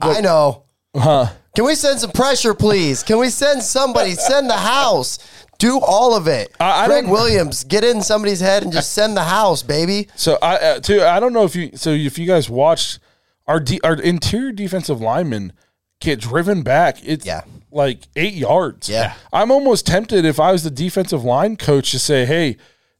I 0.00 0.20
know. 0.20 0.64
Can 0.94 1.64
we 1.64 1.74
send 1.74 2.00
some 2.00 2.10
pressure, 2.12 2.54
please? 2.54 3.02
Can 3.02 3.18
we 3.18 3.28
send 3.30 3.62
somebody? 3.62 4.12
Send 4.14 4.48
the 4.50 4.56
house. 4.56 5.18
Do 5.58 5.80
all 5.80 6.14
of 6.14 6.26
it. 6.28 6.54
I- 6.60 6.82
I 6.84 6.86
Greg 6.86 7.04
don't- 7.04 7.12
Williams, 7.12 7.64
get 7.64 7.82
in 7.82 8.02
somebody's 8.02 8.40
head 8.40 8.62
and 8.62 8.72
just 8.72 8.92
send 8.92 9.16
the 9.16 9.24
house, 9.24 9.62
baby. 9.62 10.08
so 10.14 10.38
I 10.42 10.56
uh, 10.56 10.80
too. 10.80 11.02
I 11.02 11.18
don't 11.18 11.32
know 11.32 11.44
if 11.44 11.56
you. 11.56 11.70
So 11.76 11.90
if 11.90 12.18
you 12.18 12.26
guys 12.26 12.50
watched 12.50 12.98
our 13.46 13.58
de- 13.58 13.80
our 13.82 13.94
interior 13.94 14.52
defensive 14.52 15.00
linemen 15.00 15.52
get 16.00 16.20
driven 16.20 16.60
back, 16.62 16.98
it's 17.02 17.24
Yeah. 17.24 17.40
like 17.72 18.00
eight 18.16 18.34
yards. 18.34 18.90
Yeah. 18.90 19.14
I'm 19.32 19.50
almost 19.50 19.86
tempted 19.86 20.26
if 20.26 20.38
I 20.38 20.52
was 20.52 20.62
the 20.62 20.70
defensive 20.70 21.24
line 21.24 21.56
coach 21.56 21.90
to 21.92 21.98
say, 21.98 22.26
hey, 22.26 22.58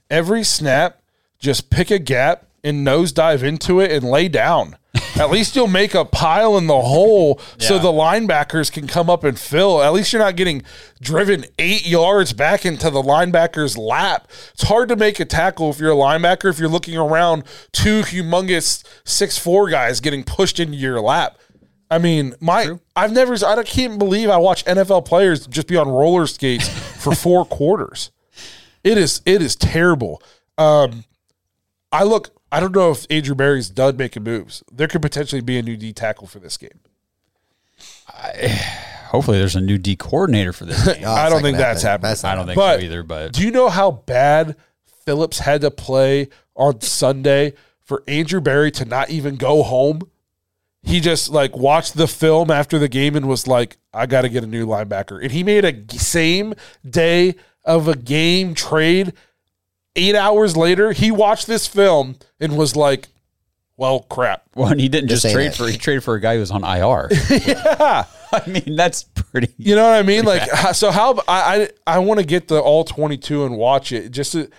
every 0.09 0.43
snap, 0.43 1.03
just 1.39 1.69
pick 1.69 1.91
a 1.91 1.99
gap 1.99 2.47
and 2.65 2.87
nosedive 2.87 3.43
into 3.43 3.81
it 3.81 3.93
and 3.93 4.03
lay 4.09 4.29
down. 4.29 4.77
At 5.19 5.31
least 5.31 5.57
you'll 5.57 5.67
make 5.67 5.95
a 5.95 6.05
pile 6.05 6.59
in 6.59 6.67
the 6.67 6.81
hole 6.81 7.41
so 7.59 7.79
the 7.79 7.89
linebackers 7.89 8.71
can 8.71 8.87
come 8.87 9.09
up 9.09 9.25
and 9.25 9.39
fill. 9.39 9.83
At 9.83 9.95
least 9.95 10.13
you're 10.13 10.21
not 10.21 10.37
getting 10.37 10.63
driven 11.01 11.47
eight 11.59 11.87
yards 11.87 12.35
back 12.35 12.67
into 12.67 12.91
the 12.91 13.01
linebacker's 13.01 13.79
lap. 13.79 14.29
It's 14.53 14.65
hard 14.65 14.91
to 14.91 14.97
make 14.97 15.19
a 15.19 15.25
tackle 15.25 15.71
if 15.71 15.79
you're 15.79 15.93
a 15.93 15.97
linebacker 15.97 16.51
if 16.51 16.59
you're 16.59 16.69
looking 16.69 16.99
around 16.99 17.45
two 17.73 18.03
humongous 18.03 18.85
six 19.05 19.39
four 19.39 19.71
guys 19.71 20.01
getting 20.01 20.23
pushed 20.23 20.61
into 20.61 20.77
your 20.77 21.01
lap. 21.01 21.39
I 21.91 21.99
mean, 21.99 22.35
my 22.41 22.79
I've 22.95 23.13
never 23.13 23.35
I 23.45 23.63
can't 23.63 23.99
believe 23.99 24.29
I 24.29 24.37
watch 24.37 24.65
NFL 24.67 25.07
players 25.07 25.47
just 25.47 25.67
be 25.67 25.77
on 25.77 25.89
roller 25.89 26.27
skates 26.27 26.69
for 26.69 27.15
four 27.15 27.47
quarters. 27.47 28.11
It 28.85 28.99
is 28.99 29.23
it 29.25 29.41
is 29.41 29.57
terrible. 29.57 30.23
Um, 30.59 31.05
I 31.91 32.05
look. 32.05 32.31
I 32.57 32.61
don't 32.61 32.75
know 32.75 32.91
if 32.91 33.07
Andrew 33.11 33.35
Berry's 33.35 33.69
done 33.69 33.97
making 33.97 34.23
moves. 34.23 34.63
There 34.73 34.89
could 34.89 35.03
potentially 35.03 35.43
be 35.43 35.59
a 35.59 35.63
new 35.63 35.77
D 35.77 35.93
tackle 35.93 36.27
for 36.27 36.39
this 36.39 36.57
game. 36.57 36.81
Hopefully, 39.09 39.39
there's 39.39 39.57
a 39.57 39.61
new 39.61 39.79
D 39.79 39.95
coordinator 39.97 40.53
for 40.53 40.65
this 40.65 40.83
game. 40.95 41.05
Oh, 41.05 41.13
I 41.13 41.29
don't 41.29 41.39
not 41.39 41.43
think 41.43 41.57
gonna 41.59 41.69
that's 41.69 41.83
happening. 41.83 42.11
That's 42.11 42.25
I 42.25 42.35
don't 42.35 42.47
think 42.47 42.57
But 42.57 42.81
so 42.81 42.85
either. 42.87 43.03
But 43.03 43.33
Do 43.33 43.43
you 43.43 43.51
know 43.51 43.69
how 43.69 43.91
bad 43.91 44.57
Phillips 45.05 45.39
had 45.41 45.61
to 45.61 45.71
play 45.71 46.29
on 46.55 46.81
Sunday 46.81 47.55
for 47.83 48.03
Andrew 48.09 48.41
Berry 48.41 48.71
to 48.73 48.85
not 48.85 49.11
even 49.11 49.37
go 49.37 49.63
home? 49.63 50.01
he 50.83 51.01
just 51.01 51.31
like 51.31 51.57
watched 51.57 51.97
the 51.97 52.07
film 52.07 52.49
after 52.49 52.79
the 52.79 52.87
game 52.87 53.17
and 53.17 53.27
was 53.27 53.49
like, 53.49 53.77
I 53.93 54.07
got 54.07 54.23
to 54.23 54.29
get 54.29 54.45
a 54.45 54.47
new 54.47 54.65
linebacker. 54.65 55.21
And 55.21 55.33
he 55.33 55.43
made 55.43 55.65
a 55.65 55.73
g- 55.73 55.99
same 55.99 56.55
day 56.89 57.35
of 57.65 57.89
a 57.89 57.97
game 57.97 58.55
trade. 58.55 59.13
Eight 59.97 60.15
hours 60.15 60.57
later, 60.57 60.93
he 60.93 61.11
watched 61.11 61.47
this 61.47 61.67
film 61.67 62.17
and 62.39 62.57
was 62.57 62.77
like, 62.77 63.09
well, 63.77 64.01
crap. 64.01 64.43
Well, 64.55 64.69
and 64.69 64.81
he 64.81 64.89
didn't 64.89 65.09
This 65.11 65.23
just 65.23 65.35
trade 65.35 65.47
it. 65.49 65.55
for 65.55 65.67
he 65.69 65.77
traded 65.77 66.03
for 66.05 66.15
a 66.15 66.21
guy 66.21 66.35
who 66.35 66.41
was 66.41 66.51
on 66.51 66.63
IR. 66.65 67.11
Yeah. 67.31 68.05
I 68.33 68.43
mean, 68.49 68.75
that's 68.77 69.05
pretty. 69.05 69.53
You 69.57 69.77
know 69.77 69.85
what 69.89 69.95
I 69.97 70.03
mean? 70.03 70.25
Like, 70.25 70.43
so 70.75 70.91
how 70.91 71.15
I 71.29 71.69
I, 71.87 71.95
I 71.97 71.99
want 72.01 72.19
to 72.21 72.27
get 72.27 72.49
the 72.49 72.59
all 72.59 72.85
twenty 72.85 73.17
two 73.19 73.45
and 73.45 73.57
watch 73.57 73.93
it. 73.93 74.11
Just 74.11 74.33
to, 74.33 74.51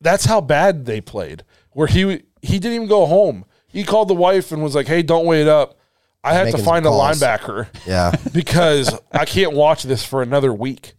that's 0.00 0.24
how 0.24 0.40
bad 0.40 0.84
they 0.86 1.00
played. 1.00 1.42
Where 1.72 1.86
he 1.88 2.22
he 2.42 2.58
didn't 2.58 2.74
even 2.74 2.88
go 2.88 3.06
home. 3.06 3.44
He 3.68 3.82
called 3.84 4.08
the 4.08 4.14
wife 4.14 4.52
and 4.52 4.62
was 4.62 4.74
like, 4.74 4.86
"Hey, 4.86 5.02
don't 5.02 5.26
wait 5.26 5.48
up. 5.48 5.78
I 6.22 6.34
have 6.34 6.42
to 6.48 6.52
Making 6.52 6.58
some 6.58 6.64
find 6.66 6.86
a 6.86 6.90
calls. 6.90 7.20
linebacker 7.20 7.66
Yeah. 7.86 8.14
because 8.32 8.96
I 9.10 9.24
can't 9.24 9.52
watch 9.54 9.82
this 9.82 10.04
for 10.04 10.22
another 10.22 10.52
week." 10.54 10.94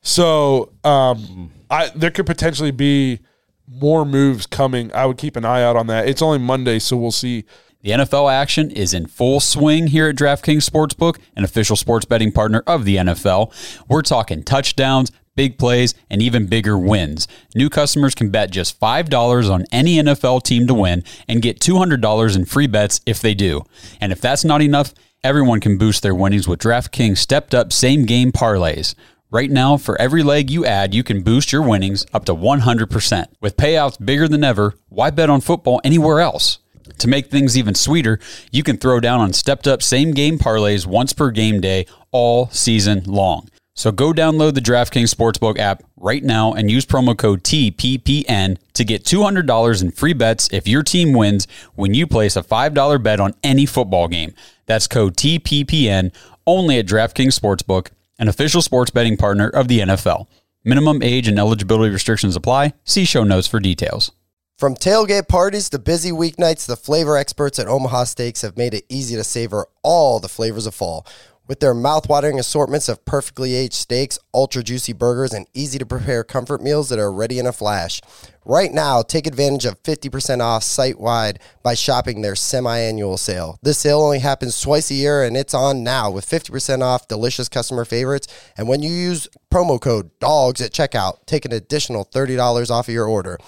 So, 0.00 0.72
um, 0.82 1.50
I 1.74 1.88
there 1.94 2.10
could 2.10 2.26
potentially 2.26 2.70
be 2.70 3.20
more 3.66 4.04
moves 4.04 4.46
coming. 4.46 4.92
I 4.92 5.06
would 5.06 5.18
keep 5.18 5.34
an 5.34 5.44
eye 5.44 5.62
out 5.62 5.74
on 5.74 5.88
that. 5.88 6.08
It's 6.08 6.22
only 6.22 6.38
Monday, 6.38 6.78
so 6.78 6.96
we'll 6.96 7.10
see. 7.10 7.44
The 7.82 7.90
NFL 7.90 8.32
action 8.32 8.70
is 8.70 8.94
in 8.94 9.06
full 9.06 9.40
swing 9.40 9.88
here 9.88 10.08
at 10.08 10.16
DraftKings 10.16 10.68
Sportsbook, 10.68 11.18
an 11.36 11.44
official 11.44 11.76
sports 11.76 12.06
betting 12.06 12.32
partner 12.32 12.62
of 12.66 12.84
the 12.84 12.96
NFL. 12.96 13.52
We're 13.88 14.00
talking 14.00 14.42
touchdowns, 14.42 15.12
big 15.36 15.58
plays, 15.58 15.94
and 16.08 16.22
even 16.22 16.46
bigger 16.46 16.78
wins. 16.78 17.28
New 17.54 17.68
customers 17.68 18.14
can 18.14 18.30
bet 18.30 18.50
just 18.50 18.80
$5 18.80 19.50
on 19.50 19.64
any 19.70 19.96
NFL 19.96 20.44
team 20.44 20.66
to 20.66 20.72
win 20.72 21.02
and 21.28 21.42
get 21.42 21.60
$200 21.60 22.36
in 22.36 22.44
free 22.46 22.68
bets 22.68 23.02
if 23.04 23.20
they 23.20 23.34
do. 23.34 23.62
And 24.00 24.12
if 24.12 24.20
that's 24.20 24.44
not 24.44 24.62
enough, 24.62 24.94
everyone 25.22 25.60
can 25.60 25.76
boost 25.76 26.02
their 26.02 26.14
winnings 26.14 26.48
with 26.48 26.60
DraftKings 26.60 27.18
stepped 27.18 27.54
up 27.54 27.70
same 27.70 28.06
game 28.06 28.32
parlays. 28.32 28.94
Right 29.34 29.50
now, 29.50 29.76
for 29.76 30.00
every 30.00 30.22
leg 30.22 30.48
you 30.48 30.64
add, 30.64 30.94
you 30.94 31.02
can 31.02 31.22
boost 31.22 31.50
your 31.50 31.60
winnings 31.60 32.06
up 32.14 32.24
to 32.26 32.34
100%. 32.36 33.26
With 33.40 33.56
payouts 33.56 34.06
bigger 34.06 34.28
than 34.28 34.44
ever, 34.44 34.74
why 34.90 35.10
bet 35.10 35.28
on 35.28 35.40
football 35.40 35.80
anywhere 35.82 36.20
else? 36.20 36.60
To 36.98 37.08
make 37.08 37.32
things 37.32 37.58
even 37.58 37.74
sweeter, 37.74 38.20
you 38.52 38.62
can 38.62 38.76
throw 38.76 39.00
down 39.00 39.18
on 39.18 39.32
stepped 39.32 39.66
up 39.66 39.82
same 39.82 40.12
game 40.12 40.38
parlays 40.38 40.86
once 40.86 41.12
per 41.12 41.32
game 41.32 41.60
day 41.60 41.84
all 42.12 42.48
season 42.50 43.02
long. 43.06 43.48
So 43.74 43.90
go 43.90 44.12
download 44.12 44.54
the 44.54 44.60
DraftKings 44.60 45.12
Sportsbook 45.12 45.58
app 45.58 45.82
right 45.96 46.22
now 46.22 46.52
and 46.52 46.70
use 46.70 46.86
promo 46.86 47.18
code 47.18 47.42
TPPN 47.42 48.56
to 48.74 48.84
get 48.84 49.02
$200 49.02 49.82
in 49.82 49.90
free 49.90 50.12
bets 50.12 50.48
if 50.52 50.68
your 50.68 50.84
team 50.84 51.12
wins 51.12 51.48
when 51.74 51.92
you 51.92 52.06
place 52.06 52.36
a 52.36 52.42
$5 52.44 53.02
bet 53.02 53.18
on 53.18 53.34
any 53.42 53.66
football 53.66 54.06
game. 54.06 54.32
That's 54.66 54.86
code 54.86 55.16
TPPN 55.16 56.14
only 56.46 56.78
at 56.78 56.86
DraftKings 56.86 57.36
Sportsbook, 57.36 57.88
an 58.18 58.28
official 58.28 58.62
sports 58.62 58.90
betting 58.90 59.16
partner 59.16 59.48
of 59.48 59.68
the 59.68 59.80
NFL. 59.80 60.26
Minimum 60.64 61.02
age 61.02 61.28
and 61.28 61.38
eligibility 61.38 61.92
restrictions 61.92 62.36
apply. 62.36 62.74
See 62.84 63.04
show 63.04 63.24
notes 63.24 63.46
for 63.46 63.60
details. 63.60 64.12
From 64.56 64.76
tailgate 64.76 65.26
parties 65.26 65.68
to 65.70 65.80
busy 65.80 66.12
weeknights, 66.12 66.66
the 66.66 66.76
flavor 66.76 67.16
experts 67.16 67.58
at 67.58 67.66
Omaha 67.66 68.04
Steaks 68.04 68.42
have 68.42 68.56
made 68.56 68.72
it 68.72 68.84
easy 68.88 69.16
to 69.16 69.24
savor 69.24 69.66
all 69.82 70.20
the 70.20 70.28
flavors 70.28 70.66
of 70.66 70.74
fall. 70.74 71.04
With 71.46 71.60
their 71.60 71.74
mouth-watering 71.74 72.38
assortments 72.38 72.88
of 72.88 73.04
perfectly 73.04 73.54
aged 73.54 73.74
steaks, 73.74 74.18
ultra 74.32 74.62
juicy 74.62 74.94
burgers, 74.94 75.34
and 75.34 75.46
easy 75.52 75.78
to 75.78 75.84
prepare 75.84 76.24
comfort 76.24 76.62
meals 76.62 76.88
that 76.88 76.98
are 76.98 77.12
ready 77.12 77.38
in 77.38 77.46
a 77.46 77.52
flash. 77.52 78.00
Right 78.46 78.72
now, 78.72 79.02
take 79.02 79.26
advantage 79.26 79.66
of 79.66 79.82
50% 79.82 80.40
off 80.40 80.62
site 80.62 80.98
wide 80.98 81.38
by 81.62 81.74
shopping 81.74 82.22
their 82.22 82.34
semi 82.34 82.78
annual 82.78 83.18
sale. 83.18 83.58
This 83.62 83.76
sale 83.76 84.00
only 84.00 84.20
happens 84.20 84.58
twice 84.58 84.90
a 84.90 84.94
year 84.94 85.22
and 85.22 85.36
it's 85.36 85.52
on 85.52 85.82
now 85.82 86.10
with 86.10 86.26
50% 86.26 86.80
off 86.80 87.08
delicious 87.08 87.50
customer 87.50 87.84
favorites. 87.84 88.26
And 88.56 88.66
when 88.66 88.82
you 88.82 88.90
use 88.90 89.28
promo 89.52 89.78
code 89.78 90.10
DAWGS 90.20 90.62
at 90.62 90.72
checkout, 90.72 91.26
take 91.26 91.44
an 91.44 91.52
additional 91.52 92.06
$30 92.06 92.70
off 92.70 92.88
of 92.88 92.94
your 92.94 93.06
order. 93.06 93.38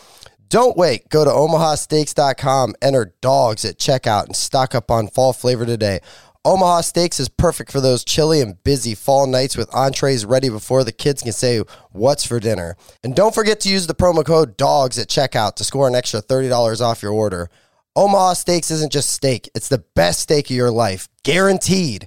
Don't 0.49 0.77
wait. 0.77 1.09
Go 1.09 1.25
to 1.25 1.31
omahasteaks.com, 1.31 2.75
enter 2.81 3.15
dawgs 3.21 3.65
at 3.65 3.79
checkout, 3.79 4.27
and 4.27 4.37
stock 4.37 4.75
up 4.75 4.91
on 4.91 5.09
fall 5.09 5.33
flavor 5.33 5.67
today. 5.67 6.01
Omaha 6.47 6.83
Steaks 6.83 7.19
is 7.19 7.29
perfect 7.29 7.73
for 7.73 7.81
those 7.81 8.05
chilly 8.05 8.41
and 8.41 8.63
busy 8.63 8.95
fall 8.95 9.27
nights 9.27 9.57
with 9.57 9.69
entrees 9.75 10.25
ready 10.25 10.49
before 10.49 10.85
the 10.85 10.93
kids 10.93 11.23
can 11.25 11.33
say, 11.33 11.59
What's 11.91 12.25
for 12.25 12.39
dinner? 12.39 12.77
And 13.03 13.17
don't 13.17 13.35
forget 13.35 13.59
to 13.61 13.69
use 13.69 13.89
the 13.89 13.97
promo 13.97 14.25
code 14.25 14.57
DAWGS 14.57 14.97
at 15.01 15.09
checkout 15.09 15.57
to 15.57 15.65
score 15.65 15.89
an 15.89 15.97
extra 15.97 16.23
$30 16.23 16.81
off 16.81 17.03
your 17.03 17.11
order. 17.11 17.51
Omaha 17.97 18.35
Steaks 18.35 18.71
isn't 18.71 18.93
just 18.93 19.11
steak, 19.11 19.51
it's 19.57 19.69
the 19.69 19.85
best 19.97 20.21
steak 20.21 20.49
of 20.49 20.55
your 20.55 20.71
life, 20.71 21.09
guaranteed. 21.25 22.07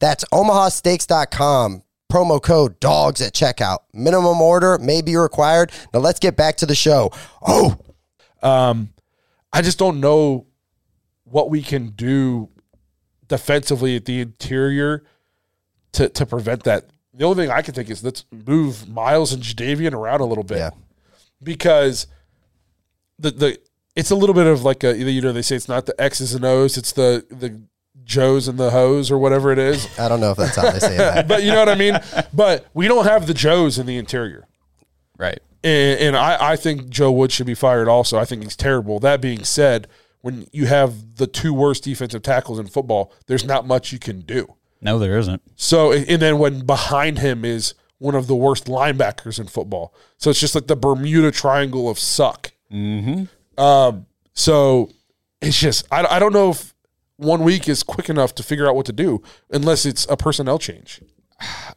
That's 0.00 0.24
omahasteaks.com. 0.32 1.82
Promo 2.10 2.42
code 2.42 2.80
DAWGS 2.80 3.26
at 3.26 3.34
checkout. 3.34 3.80
Minimum 3.92 4.40
order 4.40 4.78
may 4.78 5.02
be 5.02 5.16
required. 5.16 5.70
Now 5.92 6.00
let's 6.00 6.18
get 6.18 6.34
back 6.34 6.56
to 6.58 6.66
the 6.66 6.74
show. 6.74 7.10
Oh, 7.46 7.76
Um, 8.42 8.94
I 9.52 9.60
just 9.60 9.78
don't 9.78 10.00
know 10.00 10.46
what 11.24 11.50
we 11.50 11.60
can 11.60 11.88
do 11.88 12.48
defensively 13.28 13.96
at 13.96 14.04
the 14.04 14.20
interior 14.20 15.02
to 15.92 16.08
to 16.08 16.26
prevent 16.26 16.62
that. 16.64 16.86
The 17.14 17.24
only 17.24 17.44
thing 17.44 17.50
I 17.50 17.62
can 17.62 17.74
think 17.74 17.88
is 17.90 18.04
let's 18.04 18.24
move 18.30 18.88
Miles 18.88 19.32
and 19.32 19.42
Jadeveon 19.42 19.94
around 19.94 20.20
a 20.20 20.26
little 20.26 20.44
bit 20.44 20.58
Yeah. 20.58 20.70
because 21.42 22.06
the 23.18 23.30
the 23.30 23.58
it's 23.94 24.10
a 24.10 24.14
little 24.16 24.34
bit 24.34 24.46
of 24.46 24.62
like 24.64 24.84
a 24.84 24.96
you 24.96 25.20
know 25.22 25.32
they 25.32 25.42
say 25.42 25.56
it's 25.56 25.68
not 25.68 25.86
the 25.86 25.98
X's 26.00 26.34
and 26.34 26.44
O's 26.44 26.76
it's 26.76 26.92
the 26.92 27.24
the 27.30 27.62
Joes 28.04 28.46
and 28.46 28.58
the 28.58 28.70
Hoes 28.70 29.10
or 29.10 29.18
whatever 29.18 29.50
it 29.50 29.58
is 29.58 29.88
I 29.98 30.08
don't 30.08 30.20
know 30.20 30.30
if 30.32 30.36
that's 30.36 30.56
how 30.56 30.70
they 30.70 30.78
say 30.78 30.96
that. 30.98 31.26
but 31.28 31.42
you 31.42 31.50
know 31.50 31.58
what 31.58 31.68
I 31.68 31.74
mean 31.74 31.98
but 32.32 32.66
we 32.74 32.86
don't 32.88 33.06
have 33.06 33.26
the 33.26 33.34
Joes 33.34 33.78
in 33.78 33.86
the 33.86 33.96
interior 33.96 34.46
Right. 35.18 35.40
and, 35.64 35.98
and 36.00 36.16
I, 36.16 36.52
I 36.52 36.56
think 36.56 36.90
Joe 36.90 37.10
Wood 37.10 37.32
should 37.32 37.46
be 37.46 37.54
fired 37.54 37.88
also. 37.88 38.18
I 38.18 38.26
think 38.26 38.42
he's 38.42 38.54
terrible. 38.54 39.00
That 39.00 39.22
being 39.22 39.44
said, 39.44 39.88
when 40.20 40.46
you 40.52 40.66
have 40.66 41.16
the 41.16 41.26
two 41.26 41.54
worst 41.54 41.84
defensive 41.84 42.22
tackles 42.22 42.58
in 42.58 42.66
football, 42.66 43.12
there's 43.26 43.44
not 43.44 43.66
much 43.66 43.92
you 43.92 43.98
can 43.98 44.20
do. 44.20 44.54
No, 44.80 44.98
there 44.98 45.18
isn't. 45.18 45.42
So, 45.56 45.92
and 45.92 46.20
then 46.20 46.38
when 46.38 46.66
behind 46.66 47.18
him 47.18 47.44
is 47.44 47.74
one 47.98 48.14
of 48.14 48.26
the 48.26 48.36
worst 48.36 48.66
linebackers 48.66 49.40
in 49.40 49.46
football. 49.46 49.94
So 50.18 50.30
it's 50.30 50.40
just 50.40 50.54
like 50.54 50.66
the 50.66 50.76
Bermuda 50.76 51.30
Triangle 51.30 51.88
of 51.88 51.98
suck. 51.98 52.52
Mm-hmm. 52.72 53.60
Um, 53.60 54.06
so 54.34 54.90
it's 55.40 55.58
just, 55.58 55.86
I, 55.90 56.04
I 56.04 56.18
don't 56.18 56.32
know 56.32 56.50
if 56.50 56.74
one 57.16 57.42
week 57.42 57.68
is 57.68 57.82
quick 57.82 58.10
enough 58.10 58.34
to 58.34 58.42
figure 58.42 58.68
out 58.68 58.76
what 58.76 58.86
to 58.86 58.92
do 58.92 59.22
unless 59.50 59.86
it's 59.86 60.06
a 60.10 60.16
personnel 60.16 60.58
change. 60.58 61.00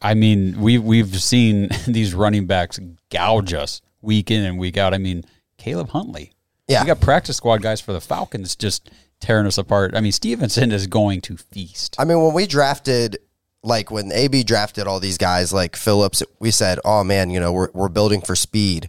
I 0.00 0.14
mean, 0.14 0.60
we 0.60 0.78
we've 0.78 1.20
seen 1.20 1.68
these 1.86 2.14
running 2.14 2.46
backs 2.46 2.78
gouge 3.10 3.52
us 3.52 3.80
week 4.00 4.30
in 4.30 4.44
and 4.44 4.58
week 4.58 4.76
out. 4.76 4.94
I 4.94 4.98
mean, 4.98 5.24
Caleb 5.58 5.90
Huntley. 5.90 6.32
Yeah. 6.70 6.82
We 6.82 6.86
got 6.86 7.00
practice 7.00 7.36
squad 7.36 7.62
guys 7.62 7.80
for 7.80 7.92
the 7.92 8.00
Falcons 8.00 8.54
just 8.54 8.90
tearing 9.18 9.46
us 9.46 9.58
apart. 9.58 9.94
I 9.94 10.00
mean, 10.00 10.12
Stevenson 10.12 10.72
is 10.72 10.86
going 10.86 11.20
to 11.22 11.36
feast. 11.36 11.96
I 11.98 12.04
mean, 12.04 12.22
when 12.22 12.32
we 12.32 12.46
drafted, 12.46 13.18
like 13.62 13.90
when 13.90 14.12
AB 14.12 14.44
drafted 14.44 14.86
all 14.86 15.00
these 15.00 15.18
guys 15.18 15.52
like 15.52 15.76
Phillips, 15.76 16.22
we 16.38 16.50
said, 16.50 16.78
"Oh 16.84 17.04
man, 17.04 17.30
you 17.30 17.40
know, 17.40 17.52
we're 17.52 17.70
we're 17.72 17.88
building 17.88 18.20
for 18.20 18.36
speed." 18.36 18.88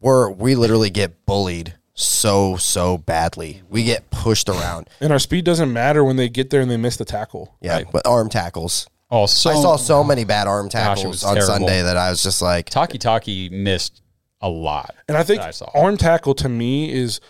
We're 0.00 0.30
we 0.30 0.54
literally 0.54 0.88
get 0.88 1.26
bullied 1.26 1.74
so 1.94 2.56
so 2.56 2.96
badly. 2.96 3.62
We 3.68 3.84
get 3.84 4.10
pushed 4.10 4.48
around. 4.48 4.88
And 5.00 5.12
our 5.12 5.18
speed 5.18 5.44
doesn't 5.44 5.72
matter 5.72 6.02
when 6.04 6.16
they 6.16 6.28
get 6.28 6.50
there 6.50 6.60
and 6.60 6.70
they 6.70 6.76
miss 6.78 6.96
the 6.96 7.04
tackle. 7.04 7.56
Yeah, 7.60 7.82
but 7.92 8.06
arm 8.06 8.30
tackles. 8.30 8.88
Oh, 9.10 9.26
so 9.26 9.50
I 9.50 9.54
saw 9.54 9.76
so 9.76 10.04
many 10.04 10.24
bad 10.24 10.46
arm 10.46 10.66
it 10.66 10.70
tackles 10.70 11.04
was 11.04 11.24
on 11.24 11.34
terrible. 11.34 11.54
Sunday 11.54 11.82
that 11.82 11.96
I 11.96 12.10
was 12.10 12.22
just 12.22 12.40
like, 12.40 12.70
Takitaki 12.70 13.50
missed 13.50 14.02
a 14.40 14.48
lot. 14.48 14.94
And 15.08 15.16
I 15.16 15.22
think 15.22 15.40
I 15.40 15.50
saw. 15.50 15.70
arm 15.74 15.96
tackle 15.96 16.34
to 16.36 16.48
me 16.48 16.92
is 16.92 17.20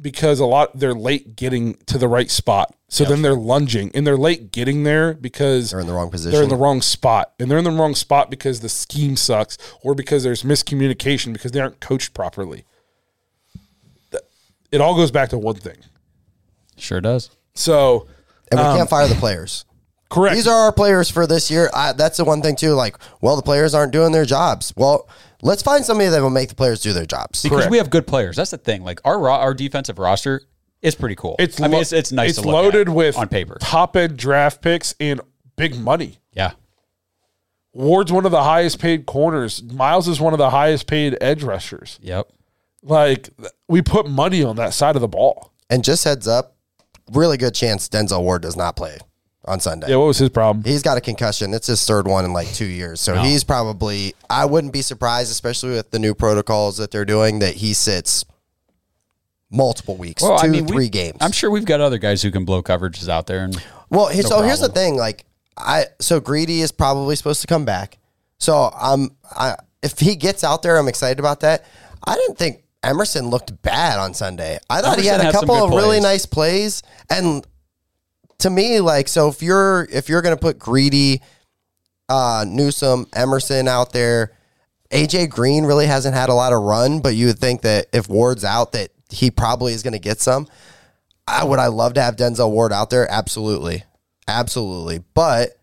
because 0.00 0.40
a 0.40 0.46
lot 0.46 0.78
they're 0.78 0.94
late 0.94 1.36
getting 1.36 1.74
to 1.86 1.98
the 1.98 2.08
right 2.08 2.30
spot. 2.30 2.74
So 2.88 3.04
then 3.04 3.22
they're 3.22 3.34
lunging 3.34 3.90
and 3.94 4.06
they're 4.06 4.16
late 4.16 4.52
getting 4.52 4.84
there 4.84 5.14
because 5.14 5.72
they're 5.72 5.80
in 5.80 5.86
the 5.86 5.92
wrong 5.92 6.10
position. 6.10 6.32
they're 6.32 6.44
in 6.44 6.48
the 6.48 6.56
wrong 6.56 6.82
spot. 6.82 7.32
And 7.40 7.50
they're 7.50 7.58
in 7.58 7.64
the 7.64 7.70
wrong 7.70 7.94
spot 7.94 8.30
because 8.30 8.60
the 8.60 8.68
scheme 8.68 9.16
sucks 9.16 9.58
or 9.82 9.94
because 9.94 10.22
there's 10.22 10.42
miscommunication 10.42 11.32
because 11.32 11.52
they 11.52 11.60
aren't 11.60 11.80
coached 11.80 12.14
properly. 12.14 12.64
It 14.70 14.80
all 14.80 14.94
goes 14.94 15.10
back 15.10 15.30
to 15.30 15.38
one 15.38 15.56
thing. 15.56 15.78
Sure 16.76 17.00
does. 17.00 17.30
So, 17.54 18.06
and 18.50 18.60
we 18.60 18.66
um, 18.66 18.76
can't 18.76 18.90
fire 18.90 19.08
the 19.08 19.14
players. 19.14 19.64
correct. 20.10 20.36
These 20.36 20.46
are 20.46 20.66
our 20.66 20.72
players 20.72 21.10
for 21.10 21.26
this 21.26 21.50
year. 21.50 21.70
I, 21.72 21.92
that's 21.92 22.18
the 22.18 22.24
one 22.24 22.42
thing 22.42 22.56
too. 22.56 22.74
Like, 22.74 22.96
well, 23.20 23.36
the 23.36 23.42
players 23.42 23.74
aren't 23.74 23.92
doing 23.92 24.12
their 24.12 24.24
jobs. 24.24 24.72
Well, 24.76 25.08
let's 25.46 25.62
find 25.62 25.84
somebody 25.84 26.10
that 26.10 26.20
will 26.20 26.30
make 26.30 26.48
the 26.48 26.54
players 26.54 26.80
do 26.80 26.92
their 26.92 27.06
jobs. 27.06 27.42
Because 27.42 27.58
Correct. 27.58 27.70
we 27.70 27.78
have 27.78 27.88
good 27.90 28.06
players. 28.06 28.36
That's 28.36 28.50
the 28.50 28.58
thing. 28.58 28.82
Like 28.82 29.00
our 29.04 29.18
ro- 29.18 29.32
our 29.34 29.54
defensive 29.54 29.98
roster 29.98 30.42
is 30.82 30.94
pretty 30.94 31.14
cool. 31.14 31.36
it's 31.38 31.60
I 31.60 31.64
mean, 31.64 31.72
lo- 31.72 31.80
it's, 31.80 31.92
it's 31.92 32.12
nice 32.12 32.30
It's 32.30 32.40
to 32.40 32.46
look 32.46 32.52
loaded 32.54 32.88
at 32.88 32.94
with 32.94 33.16
on 33.16 33.28
paper. 33.28 33.56
top 33.60 33.96
end 33.96 34.16
draft 34.16 34.60
picks 34.60 34.94
and 35.00 35.20
big 35.56 35.78
money. 35.78 36.18
Yeah. 36.32 36.52
Ward's 37.72 38.12
one 38.12 38.24
of 38.24 38.32
the 38.32 38.42
highest 38.42 38.78
paid 38.80 39.06
corners. 39.06 39.62
Miles 39.62 40.08
is 40.08 40.20
one 40.20 40.32
of 40.32 40.38
the 40.38 40.50
highest 40.50 40.86
paid 40.86 41.16
edge 41.20 41.42
rushers. 41.42 41.98
Yep. 42.02 42.28
Like 42.82 43.30
we 43.68 43.82
put 43.82 44.08
money 44.08 44.42
on 44.42 44.56
that 44.56 44.72
side 44.74 44.96
of 44.96 45.02
the 45.02 45.08
ball. 45.08 45.52
And 45.68 45.82
just 45.84 46.04
heads 46.04 46.26
up, 46.28 46.56
really 47.12 47.36
good 47.36 47.54
chance 47.54 47.88
Denzel 47.88 48.22
Ward 48.22 48.42
does 48.42 48.56
not 48.56 48.76
play 48.76 48.98
on 49.46 49.60
Sunday. 49.60 49.88
Yeah, 49.90 49.96
what 49.96 50.06
was 50.06 50.18
his 50.18 50.30
problem? 50.30 50.64
He's 50.64 50.82
got 50.82 50.96
a 50.98 51.00
concussion. 51.00 51.54
It's 51.54 51.66
his 51.66 51.84
third 51.84 52.06
one 52.06 52.24
in 52.24 52.32
like 52.32 52.48
two 52.52 52.66
years. 52.66 53.00
So 53.00 53.14
he's 53.16 53.44
probably, 53.44 54.14
I 54.28 54.44
wouldn't 54.44 54.72
be 54.72 54.82
surprised, 54.82 55.30
especially 55.30 55.70
with 55.70 55.90
the 55.90 55.98
new 55.98 56.14
protocols 56.14 56.76
that 56.78 56.90
they're 56.90 57.04
doing, 57.04 57.38
that 57.40 57.54
he 57.54 57.74
sits 57.74 58.24
multiple 59.50 59.96
weeks, 59.96 60.22
two, 60.22 60.50
we- 60.50 60.62
three 60.62 60.88
games. 60.88 61.18
I'm 61.20 61.32
sure 61.32 61.50
we've 61.50 61.64
got 61.64 61.80
other 61.80 61.98
guys 61.98 62.22
who 62.22 62.30
can 62.30 62.44
blow 62.44 62.62
coverages 62.62 63.08
out 63.08 63.26
there. 63.26 63.44
And 63.44 63.56
Well, 63.90 64.08
here, 64.08 64.22
so 64.22 64.42
here's 64.42 64.60
the 64.60 64.68
thing. 64.68 64.96
Like, 64.96 65.24
I 65.56 65.86
so 66.00 66.20
greedy 66.20 66.60
is 66.60 66.72
probably 66.72 67.16
supposed 67.16 67.40
to 67.40 67.46
come 67.46 67.64
back. 67.64 67.98
So 68.38 68.70
I'm, 68.78 69.10
I 69.34 69.56
if 69.82 69.98
he 69.98 70.16
gets 70.16 70.44
out 70.44 70.62
there, 70.62 70.76
I'm 70.76 70.88
excited 70.88 71.18
about 71.18 71.40
that. 71.40 71.64
I 72.04 72.14
didn't 72.16 72.36
think 72.36 72.64
Emerson 72.82 73.28
looked 73.30 73.62
bad 73.62 73.98
on 73.98 74.12
Sunday. 74.14 74.58
I 74.68 74.82
thought 74.82 74.98
he 74.98 75.06
had 75.06 75.20
a 75.20 75.24
had 75.24 75.32
couple 75.32 75.54
of 75.56 75.70
really 75.70 76.00
nice 76.00 76.26
plays, 76.26 76.82
and 77.08 77.46
to 78.38 78.50
me, 78.50 78.80
like, 78.80 79.08
so 79.08 79.28
if 79.28 79.42
you're 79.42 79.86
if 79.90 80.08
you're 80.08 80.22
gonna 80.22 80.36
put 80.36 80.58
greedy, 80.58 81.22
uh, 82.08 82.44
Newsom, 82.46 83.06
Emerson 83.14 83.68
out 83.68 83.92
there. 83.92 84.32
AJ 84.92 85.30
Green 85.30 85.64
really 85.64 85.86
hasn't 85.86 86.14
had 86.14 86.28
a 86.28 86.34
lot 86.34 86.52
of 86.52 86.62
run, 86.62 87.00
but 87.00 87.16
you 87.16 87.26
would 87.26 87.40
think 87.40 87.62
that 87.62 87.86
if 87.92 88.08
Ward's 88.08 88.44
out, 88.44 88.72
that 88.72 88.90
he 89.10 89.30
probably 89.30 89.72
is 89.72 89.82
to 89.94 89.98
get 89.98 90.20
some. 90.20 90.46
I 91.26 91.44
would 91.44 91.58
I 91.58 91.66
love 91.66 91.94
to 91.94 92.02
have 92.02 92.16
Denzel 92.16 92.50
Ward 92.50 92.72
out 92.72 92.90
there? 92.90 93.10
Absolutely. 93.10 93.82
Absolutely. 94.28 95.02
But 95.14 95.58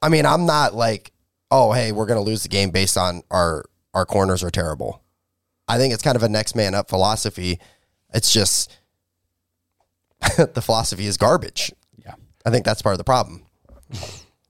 I 0.00 0.08
mean, 0.08 0.26
I'm 0.26 0.46
not 0.46 0.74
like, 0.74 1.12
oh, 1.50 1.72
hey, 1.72 1.92
we're 1.92 2.06
to 2.20 2.24
lose 2.24 2.42
the 2.42 2.48
game 2.48 2.70
based 2.70 2.96
on 2.96 3.22
our 3.30 3.64
our 3.92 4.06
corners 4.06 4.42
are 4.42 4.50
terrible. 4.50 5.02
I 5.68 5.78
think 5.78 5.94
it's 5.94 6.02
kind 6.02 6.16
of 6.16 6.22
a 6.22 6.28
next 6.28 6.56
man 6.56 6.74
up 6.74 6.88
philosophy. 6.88 7.60
It's 8.12 8.32
just 8.32 8.76
the 10.36 10.62
philosophy 10.62 11.06
is 11.06 11.16
garbage. 11.16 11.72
I 12.44 12.50
think 12.50 12.64
that's 12.64 12.82
part 12.82 12.94
of 12.94 12.98
the 12.98 13.04
problem. 13.04 13.42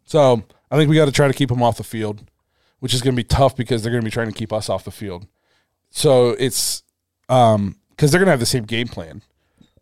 So 0.04 0.42
I 0.70 0.76
think 0.76 0.90
we 0.90 0.96
got 0.96 1.06
to 1.06 1.12
try 1.12 1.28
to 1.28 1.34
keep 1.34 1.48
them 1.48 1.62
off 1.62 1.76
the 1.76 1.84
field, 1.84 2.24
which 2.80 2.94
is 2.94 3.02
going 3.02 3.14
to 3.14 3.16
be 3.16 3.24
tough 3.24 3.56
because 3.56 3.82
they're 3.82 3.92
going 3.92 4.02
to 4.02 4.06
be 4.06 4.10
trying 4.10 4.30
to 4.30 4.38
keep 4.38 4.52
us 4.52 4.68
off 4.68 4.84
the 4.84 4.90
field. 4.90 5.26
So 5.90 6.30
it's 6.30 6.82
um 7.28 7.76
because 7.90 8.10
they're 8.10 8.18
going 8.18 8.26
to 8.26 8.32
have 8.32 8.40
the 8.40 8.46
same 8.46 8.64
game 8.64 8.88
plan. 8.88 9.22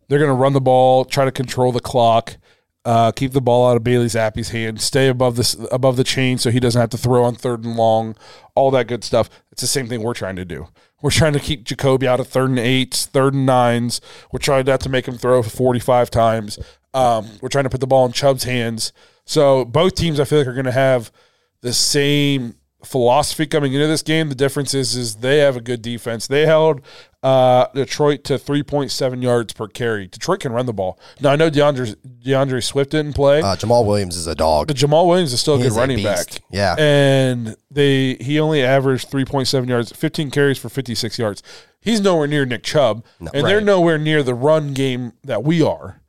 They're 0.07 0.19
going 0.19 0.29
to 0.29 0.35
run 0.35 0.53
the 0.53 0.61
ball, 0.61 1.05
try 1.05 1.25
to 1.25 1.31
control 1.31 1.71
the 1.71 1.79
clock, 1.79 2.37
uh, 2.85 3.11
keep 3.11 3.31
the 3.31 3.41
ball 3.41 3.69
out 3.69 3.77
of 3.77 3.83
Bailey 3.83 4.05
Zappe's 4.05 4.49
hand, 4.49 4.81
stay 4.81 5.07
above 5.07 5.35
this 5.35 5.55
above 5.71 5.97
the 5.97 6.03
chain 6.03 6.37
so 6.37 6.51
he 6.51 6.59
doesn't 6.59 6.79
have 6.79 6.91
to 6.91 6.97
throw 6.97 7.23
on 7.23 7.35
third 7.35 7.63
and 7.63 7.75
long, 7.75 8.15
all 8.55 8.69
that 8.71 8.87
good 8.87 9.03
stuff. 9.03 9.29
It's 9.51 9.61
the 9.61 9.67
same 9.67 9.87
thing 9.87 10.03
we're 10.03 10.13
trying 10.13 10.35
to 10.35 10.45
do. 10.45 10.67
We're 11.03 11.11
trying 11.11 11.33
to 11.33 11.39
keep 11.39 11.65
Jacoby 11.65 12.07
out 12.07 12.21
of 12.21 12.29
third 12.29 12.49
and 12.49 12.57
eights, 12.57 13.05
third 13.05 13.33
and 13.33 13.45
nines. 13.45 13.99
We're 14.31 14.39
trying 14.39 14.65
not 14.65 14.79
to 14.81 14.89
make 14.89 15.05
him 15.05 15.17
throw 15.17 15.43
45 15.43 16.09
times. 16.09 16.57
Um, 16.93 17.27
we're 17.41 17.49
trying 17.49 17.65
to 17.65 17.69
put 17.69 17.81
the 17.81 17.87
ball 17.87 18.05
in 18.05 18.13
Chubb's 18.13 18.45
hands. 18.45 18.93
So 19.25 19.65
both 19.65 19.95
teams, 19.95 20.17
I 20.21 20.23
feel 20.23 20.39
like, 20.39 20.47
are 20.47 20.53
going 20.53 20.63
to 20.63 20.71
have 20.71 21.11
the 21.59 21.73
same 21.73 22.55
philosophy 22.85 23.45
coming 23.45 23.73
into 23.73 23.85
this 23.85 24.01
game. 24.01 24.29
The 24.29 24.35
difference 24.35 24.73
is, 24.73 24.95
is 24.95 25.17
they 25.17 25.39
have 25.39 25.57
a 25.57 25.61
good 25.61 25.81
defense. 25.81 26.27
They 26.27 26.45
held 26.45 26.81
uh, 27.23 27.67
Detroit 27.73 28.23
to 28.25 28.33
3.7 28.33 29.23
yards 29.23 29.53
per 29.53 29.67
carry. 29.67 30.07
Detroit 30.07 30.41
can 30.41 30.51
run 30.51 30.65
the 30.65 30.73
ball. 30.73 30.99
Now 31.21 31.31
I 31.31 31.35
know 31.37 31.49
D'Andre 31.49 31.93
D'Andre 32.21 32.59
Swift 32.59 32.91
didn't 32.91 33.13
play. 33.13 33.39
Uh, 33.41 33.55
Jamaal 33.55 33.85
Williams 33.85 34.17
is 34.17 34.27
a 34.27 34.35
dog. 34.35 34.67
But 34.67 34.75
Jamaal 34.75 35.07
Williams 35.07 35.31
is 35.31 35.39
still 35.39 35.55
a 35.55 35.57
He's 35.59 35.69
good 35.69 35.77
running 35.79 35.97
beast. 35.97 36.41
back. 36.41 36.43
Yeah. 36.51 36.75
And 36.77 37.55
they 37.71 38.15
he 38.15 38.39
only 38.39 38.61
averaged 38.63 39.09
3.7 39.09 39.67
yards, 39.69 39.91
15 39.93 40.31
carries 40.31 40.57
for 40.57 40.67
56 40.69 41.17
yards. 41.17 41.41
He's 41.79 42.01
nowhere 42.01 42.27
near 42.27 42.45
Nick 42.45 42.63
Chubb. 42.63 43.05
and 43.19 43.29
they're 43.47 43.61
nowhere 43.61 43.97
near 43.97 44.21
the 44.21 44.33
run 44.35 44.73
game 44.73 45.13
that 45.23 45.43
we 45.43 45.61
are. 45.61 46.01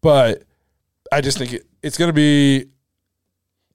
But 0.00 0.44
I 1.10 1.20
just 1.20 1.38
think 1.38 1.52
it, 1.52 1.66
it's 1.82 1.98
going 1.98 2.08
to 2.08 2.12
be 2.14 2.66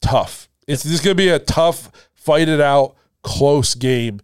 tough. 0.02 0.50
It's 0.68 0.84
just 0.84 1.04
going 1.04 1.16
to 1.16 1.22
be 1.22 1.30
a 1.30 1.40
tough, 1.40 1.92
fight 2.14 2.50
it 2.50 2.60
out, 2.62 2.96
close 3.24 3.76
game. 3.76 4.20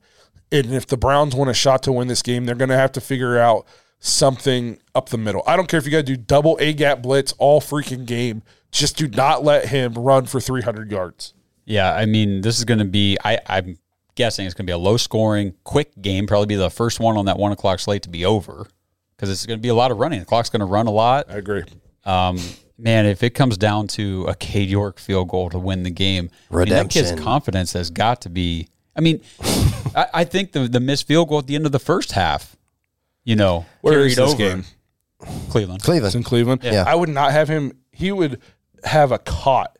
And 0.53 0.71
if 0.71 0.85
the 0.87 0.97
Browns 0.97 1.35
want 1.35 1.49
a 1.49 1.53
shot 1.53 1.83
to 1.83 1.91
win 1.91 2.07
this 2.07 2.21
game, 2.21 2.45
they're 2.45 2.55
going 2.55 2.69
to 2.69 2.77
have 2.77 2.91
to 2.93 3.01
figure 3.01 3.39
out 3.39 3.65
something 3.99 4.77
up 4.93 5.09
the 5.09 5.17
middle. 5.17 5.41
I 5.47 5.55
don't 5.55 5.67
care 5.67 5.79
if 5.79 5.85
you 5.85 5.91
got 5.91 5.97
to 5.97 6.03
do 6.03 6.15
double 6.15 6.57
A 6.61 6.73
gap 6.73 7.01
blitz 7.01 7.33
all 7.39 7.59
freaking 7.59 8.05
game. 8.05 8.43
Just 8.71 8.95
do 8.95 9.07
not 9.07 9.43
let 9.43 9.69
him 9.69 9.93
run 9.93 10.25
for 10.27 10.39
300 10.39 10.91
yards. 10.91 11.33
Yeah, 11.65 11.93
I 11.93 12.05
mean, 12.05 12.41
this 12.41 12.59
is 12.59 12.65
going 12.65 12.79
to 12.79 12.85
be. 12.85 13.17
I, 13.23 13.39
I'm 13.47 13.77
guessing 14.15 14.45
it's 14.45 14.53
going 14.53 14.65
to 14.65 14.69
be 14.69 14.73
a 14.73 14.77
low 14.77 14.97
scoring, 14.97 15.55
quick 15.63 15.99
game. 16.01 16.27
Probably 16.27 16.47
be 16.47 16.55
the 16.55 16.69
first 16.69 16.99
one 16.99 17.17
on 17.17 17.25
that 17.25 17.37
one 17.37 17.51
o'clock 17.51 17.79
slate 17.79 18.03
to 18.03 18.09
be 18.09 18.25
over 18.25 18.67
because 19.15 19.29
it's 19.29 19.45
going 19.45 19.57
to 19.57 19.61
be 19.61 19.69
a 19.69 19.75
lot 19.75 19.89
of 19.89 19.97
running. 19.97 20.19
The 20.19 20.25
clock's 20.25 20.49
going 20.49 20.59
to 20.59 20.65
run 20.65 20.87
a 20.87 20.91
lot. 20.91 21.27
I 21.29 21.37
agree. 21.37 21.63
Um, 22.05 22.37
man, 22.77 23.05
if 23.05 23.23
it 23.23 23.31
comes 23.31 23.57
down 23.57 23.87
to 23.89 24.25
a 24.25 24.35
Cade 24.35 24.69
York 24.69 24.99
field 24.99 25.29
goal 25.29 25.49
to 25.49 25.59
win 25.59 25.83
the 25.83 25.89
game, 25.89 26.29
I 26.51 26.55
mean, 26.57 26.69
that 26.69 26.89
kid's 26.89 27.11
confidence 27.19 27.73
has 27.73 27.89
got 27.89 28.21
to 28.21 28.29
be. 28.29 28.67
I 28.95 29.01
mean, 29.01 29.21
I, 29.95 30.07
I 30.13 30.23
think 30.23 30.51
the 30.51 30.67
the 30.67 30.79
missed 30.79 31.07
field 31.07 31.29
goal 31.29 31.39
at 31.39 31.47
the 31.47 31.55
end 31.55 31.65
of 31.65 31.71
the 31.71 31.79
first 31.79 32.11
half, 32.13 32.55
you 33.23 33.35
know, 33.35 33.65
Where 33.81 33.93
carried 33.93 34.11
is 34.11 34.15
this 34.17 34.29
over 34.29 34.37
game? 34.37 34.63
Cleveland. 35.49 35.77
It's 35.77 35.85
Cleveland. 35.85 36.15
in 36.15 36.23
Cleveland. 36.23 36.61
Yeah. 36.63 36.83
I 36.85 36.95
would 36.95 37.09
not 37.09 37.31
have 37.31 37.47
him. 37.47 37.77
He 37.91 38.11
would 38.11 38.41
have 38.83 39.11
a 39.11 39.19
cot 39.19 39.77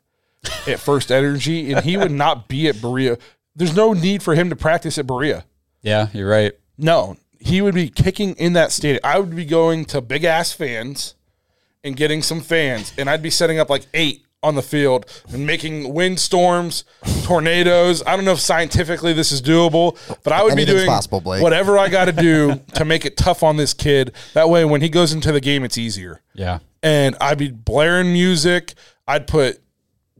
at 0.66 0.78
First 0.80 1.10
Energy, 1.10 1.72
and 1.72 1.84
he 1.84 1.96
would 1.96 2.12
not 2.12 2.48
be 2.48 2.68
at 2.68 2.80
Berea. 2.80 3.18
There's 3.54 3.76
no 3.76 3.92
need 3.92 4.22
for 4.22 4.34
him 4.34 4.50
to 4.50 4.56
practice 4.56 4.98
at 4.98 5.06
Berea. 5.06 5.44
Yeah, 5.82 6.08
you're 6.12 6.28
right. 6.28 6.52
No, 6.78 7.16
he 7.38 7.60
would 7.60 7.74
be 7.74 7.88
kicking 7.90 8.34
in 8.36 8.54
that 8.54 8.72
stadium. 8.72 9.00
I 9.04 9.18
would 9.18 9.36
be 9.36 9.44
going 9.44 9.84
to 9.86 10.00
big 10.00 10.24
ass 10.24 10.52
fans 10.52 11.14
and 11.82 11.96
getting 11.96 12.22
some 12.22 12.40
fans, 12.40 12.92
and 12.96 13.10
I'd 13.10 13.22
be 13.22 13.30
setting 13.30 13.58
up 13.58 13.68
like 13.68 13.86
eight 13.92 14.24
on 14.44 14.54
the 14.54 14.62
field 14.62 15.06
and 15.32 15.46
making 15.46 15.92
windstorms, 15.94 16.84
tornadoes. 17.24 18.02
I 18.06 18.14
don't 18.14 18.24
know 18.24 18.32
if 18.32 18.40
scientifically 18.40 19.12
this 19.12 19.32
is 19.32 19.42
doable, 19.42 19.96
but 20.22 20.32
I 20.32 20.42
would 20.44 20.54
be 20.54 20.64
doing 20.64 20.86
possible, 20.86 21.20
Blake. 21.20 21.42
whatever 21.42 21.78
I 21.78 21.88
got 21.88 22.04
to 22.04 22.12
do 22.12 22.60
to 22.74 22.84
make 22.84 23.04
it 23.04 23.16
tough 23.16 23.42
on 23.42 23.56
this 23.56 23.74
kid. 23.74 24.12
That 24.34 24.48
way, 24.48 24.64
when 24.64 24.80
he 24.82 24.88
goes 24.88 25.12
into 25.12 25.32
the 25.32 25.40
game, 25.40 25.64
it's 25.64 25.78
easier 25.78 26.20
Yeah, 26.34 26.58
and 26.82 27.16
I'd 27.20 27.38
be 27.38 27.50
blaring 27.50 28.12
music. 28.12 28.74
I'd 29.08 29.26
put 29.26 29.60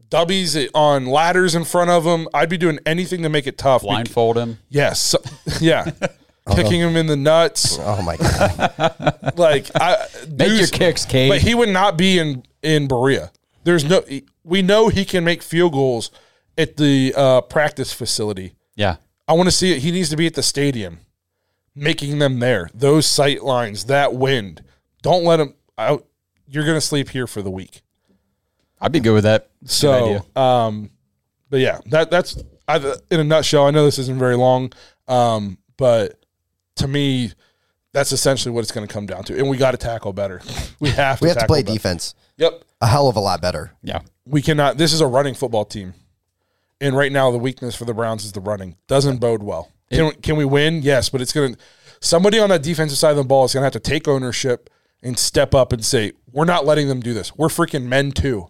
dubbies 0.09 0.69
on 0.73 1.05
ladders 1.05 1.55
in 1.55 1.63
front 1.65 1.89
of 1.89 2.05
him. 2.05 2.27
I'd 2.33 2.49
be 2.49 2.57
doing 2.57 2.79
anything 2.85 3.23
to 3.23 3.29
make 3.29 3.47
it 3.47 3.57
tough. 3.57 3.81
Bec- 3.81 3.87
blindfold 3.89 4.37
him. 4.37 4.59
yes, 4.69 5.15
yeah, 5.61 5.89
kicking 6.51 6.79
him 6.81 6.95
in 6.95 7.07
the 7.07 7.15
nuts. 7.15 7.77
Oh 7.81 8.01
my 8.01 8.17
god. 8.17 9.33
Like 9.37 9.69
I 9.75 10.05
Make 10.29 10.47
your 10.49 10.57
Deuce- 10.59 10.71
kicks, 10.71 11.05
Cade. 11.05 11.29
But 11.31 11.41
he 11.41 11.55
would 11.55 11.69
not 11.69 11.97
be 11.97 12.19
in 12.19 12.43
in 12.61 12.87
Berea. 12.87 13.31
There's 13.65 13.83
no. 13.83 14.03
We 14.43 14.61
know 14.61 14.87
he 14.89 15.03
can 15.03 15.23
make 15.23 15.41
field 15.41 15.73
goals 15.73 16.11
at 16.55 16.77
the 16.77 17.13
uh, 17.17 17.41
practice 17.41 17.91
facility. 17.91 18.53
Yeah, 18.75 18.97
I 19.27 19.33
want 19.33 19.47
to 19.47 19.51
see 19.51 19.73
it. 19.73 19.79
He 19.79 19.91
needs 19.91 20.09
to 20.11 20.15
be 20.15 20.27
at 20.27 20.35
the 20.35 20.43
stadium, 20.43 20.99
making 21.73 22.19
them 22.19 22.39
there. 22.39 22.69
Those 22.73 23.07
sight 23.07 23.43
lines, 23.43 23.85
that 23.85 24.13
wind. 24.13 24.63
Don't 25.01 25.23
let 25.23 25.39
him 25.39 25.55
out. 25.79 26.05
You're 26.47 26.65
gonna 26.65 26.79
sleep 26.79 27.09
here 27.09 27.25
for 27.25 27.41
the 27.41 27.49
week. 27.49 27.81
I'd 28.79 28.91
be 28.91 28.99
good 28.99 29.13
with 29.13 29.23
that. 29.23 29.49
So, 29.65 30.23
um, 30.35 30.91
but 31.49 31.59
yeah, 31.59 31.79
that 31.87 32.11
that's 32.11 32.43
I, 32.67 32.77
in 33.09 33.19
a 33.19 33.23
nutshell. 33.23 33.65
I 33.65 33.71
know 33.71 33.83
this 33.83 33.97
isn't 33.97 34.19
very 34.19 34.37
long, 34.37 34.73
um, 35.07 35.57
but 35.77 36.23
to 36.75 36.87
me, 36.87 37.31
that's 37.95 38.11
essentially 38.11 38.53
what 38.53 38.61
it's 38.61 38.71
going 38.71 38.85
to 38.85 38.93
come 38.93 39.05
down 39.05 39.23
to. 39.23 39.37
And 39.37 39.49
we 39.49 39.57
got 39.57 39.71
to 39.71 39.77
tackle 39.77 40.13
better. 40.13 40.41
We 40.79 40.89
have 40.89 41.19
to. 41.19 41.23
We 41.23 41.29
have 41.29 41.39
to 41.39 41.47
play 41.47 41.63
better. 41.63 41.73
defense 41.73 42.13
Yep, 42.37 42.63
a 42.81 42.87
hell 42.87 43.07
of 43.07 43.15
a 43.15 43.19
lot 43.21 43.41
better. 43.41 43.71
yeah, 43.81 44.01
we 44.25 44.41
cannot. 44.41 44.77
This 44.77 44.91
is 44.91 44.99
a 44.99 45.07
running 45.07 45.33
football 45.33 45.63
team, 45.63 45.93
and 46.81 46.95
right 46.97 47.11
now 47.11 47.31
the 47.31 47.37
weakness 47.37 47.75
for 47.75 47.85
the 47.85 47.93
Browns 47.93 48.25
is 48.25 48.33
the 48.33 48.41
running. 48.41 48.75
Doesn't 48.87 49.17
bode 49.19 49.41
well. 49.41 49.71
Can, 49.89 50.11
can 50.21 50.35
we 50.35 50.43
win? 50.43 50.81
Yes, 50.81 51.07
but 51.09 51.21
it's 51.21 51.31
going 51.31 51.53
to. 51.55 51.59
Somebody 52.01 52.39
on 52.39 52.49
that 52.49 52.61
defensive 52.61 52.97
side 52.97 53.11
of 53.11 53.17
the 53.17 53.23
ball 53.23 53.45
is 53.45 53.53
going 53.53 53.61
to 53.61 53.65
have 53.65 53.73
to 53.73 53.79
take 53.79 54.07
ownership 54.07 54.69
and 55.01 55.17
step 55.17 55.55
up 55.55 55.71
and 55.71 55.83
say, 55.83 56.11
"We're 56.31 56.43
not 56.45 56.65
letting 56.65 56.89
them 56.89 56.99
do 56.99 57.13
this. 57.13 57.35
We're 57.37 57.47
freaking 57.47 57.83
men 57.85 58.11
too." 58.11 58.49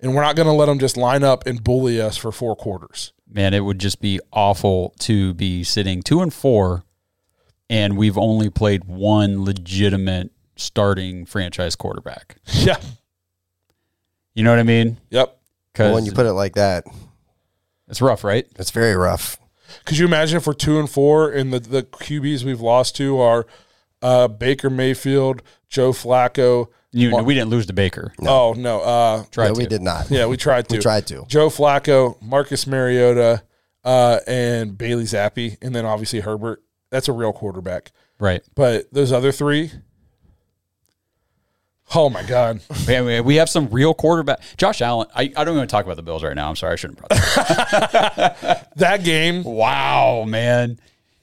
And 0.00 0.14
we're 0.14 0.22
not 0.22 0.36
going 0.36 0.46
to 0.46 0.52
let 0.52 0.66
them 0.66 0.78
just 0.78 0.96
line 0.96 1.24
up 1.24 1.44
and 1.46 1.64
bully 1.64 2.00
us 2.00 2.16
for 2.16 2.30
four 2.30 2.54
quarters. 2.54 3.12
man, 3.28 3.52
it 3.54 3.60
would 3.64 3.78
just 3.80 4.00
be 4.00 4.20
awful 4.32 4.94
to 5.00 5.34
be 5.34 5.64
sitting 5.64 6.02
two 6.02 6.20
and 6.20 6.32
four, 6.32 6.84
and 7.70 7.96
we've 7.96 8.16
only 8.18 8.50
played 8.50 8.84
one 8.84 9.44
legitimate 9.44 10.30
starting 10.56 11.24
franchise 11.26 11.76
quarterback. 11.76 12.36
Yeah. 12.52 12.76
You 14.34 14.44
know 14.44 14.50
what 14.50 14.60
I 14.60 14.64
mean? 14.64 14.98
Yep. 15.10 15.36
Because 15.72 15.88
But 15.90 15.94
when 15.94 16.04
you 16.04 16.12
put 16.12 16.26
it 16.26 16.32
like 16.32 16.54
that, 16.54 16.84
it's 17.88 18.00
rough, 18.00 18.22
right? 18.22 18.46
it's 18.56 18.70
very 18.70 18.94
rough. 18.94 19.36
Could 19.84 19.98
you 19.98 20.06
imagine 20.06 20.36
if 20.36 20.46
we're 20.46 20.52
two 20.52 20.78
and 20.78 20.88
four 20.88 21.30
and 21.30 21.52
the, 21.52 21.58
the 21.58 21.82
QBs 21.82 22.44
we've 22.44 22.60
lost 22.60 22.94
to 22.96 23.18
are 23.18 23.46
uh, 24.00 24.28
Baker 24.28 24.70
Mayfield, 24.70 25.42
Joe 25.68 25.90
Flacco? 25.92 26.68
You, 26.92 27.16
we 27.22 27.34
didn't 27.34 27.50
lose 27.50 27.66
to 27.66 27.72
Baker. 27.72 28.12
Oh, 28.26 28.54
no. 28.56 28.80
Uh, 28.80 29.24
Tried 29.30 29.48
no, 29.48 29.52
we 29.54 29.66
did 29.66 29.82
not. 29.82 30.10
yeah, 30.10 30.26
we 30.26 30.36
tried 30.36 30.68
to. 30.68 30.76
We 30.76 30.80
tried 30.82 31.06
to. 31.08 31.24
Joe 31.26 31.48
Flacco, 31.50 32.20
Marcus 32.22 32.66
Mariota, 32.66 33.42
uh, 33.84 34.20
and 34.26 34.78
Bailey 34.78 35.04
Zappe, 35.04 35.58
and 35.60 35.74
then 35.74 35.84
obviously 35.84 36.20
Herbert. 36.20 36.62
That's 36.90 37.08
a 37.08 37.12
real 37.12 37.32
quarterback. 37.32 37.92
Right. 38.18 38.42
But 38.54 38.92
those 38.92 39.12
other 39.12 39.32
three, 39.32 39.70
Oh 41.94 42.10
my 42.10 42.22
god. 42.22 42.60
Man, 42.86 43.04
we- 43.06 43.20
we 43.20 43.36
have 43.36 43.48
some 43.48 43.68
real 43.70 43.94
quarterback. 43.94 44.40
Josh 44.58 44.82
Allen. 44.82 45.08
I, 45.14 45.32
I 45.36 45.44
don't 45.44 45.56
even 45.56 45.68
talk 45.68 45.84
about 45.86 45.96
the 45.96 46.02
Bills 46.02 46.22
right 46.22 46.36
now. 46.36 46.48
I'm 46.48 46.56
sorry, 46.56 46.74
I 46.74 46.76
shouldn't. 46.76 47.00
Have 47.00 47.08
brought 47.08 47.48
that. 47.48 48.68
That 48.76 49.04
game. 49.04 49.42
wow, 49.42 50.24
man. 50.26 50.78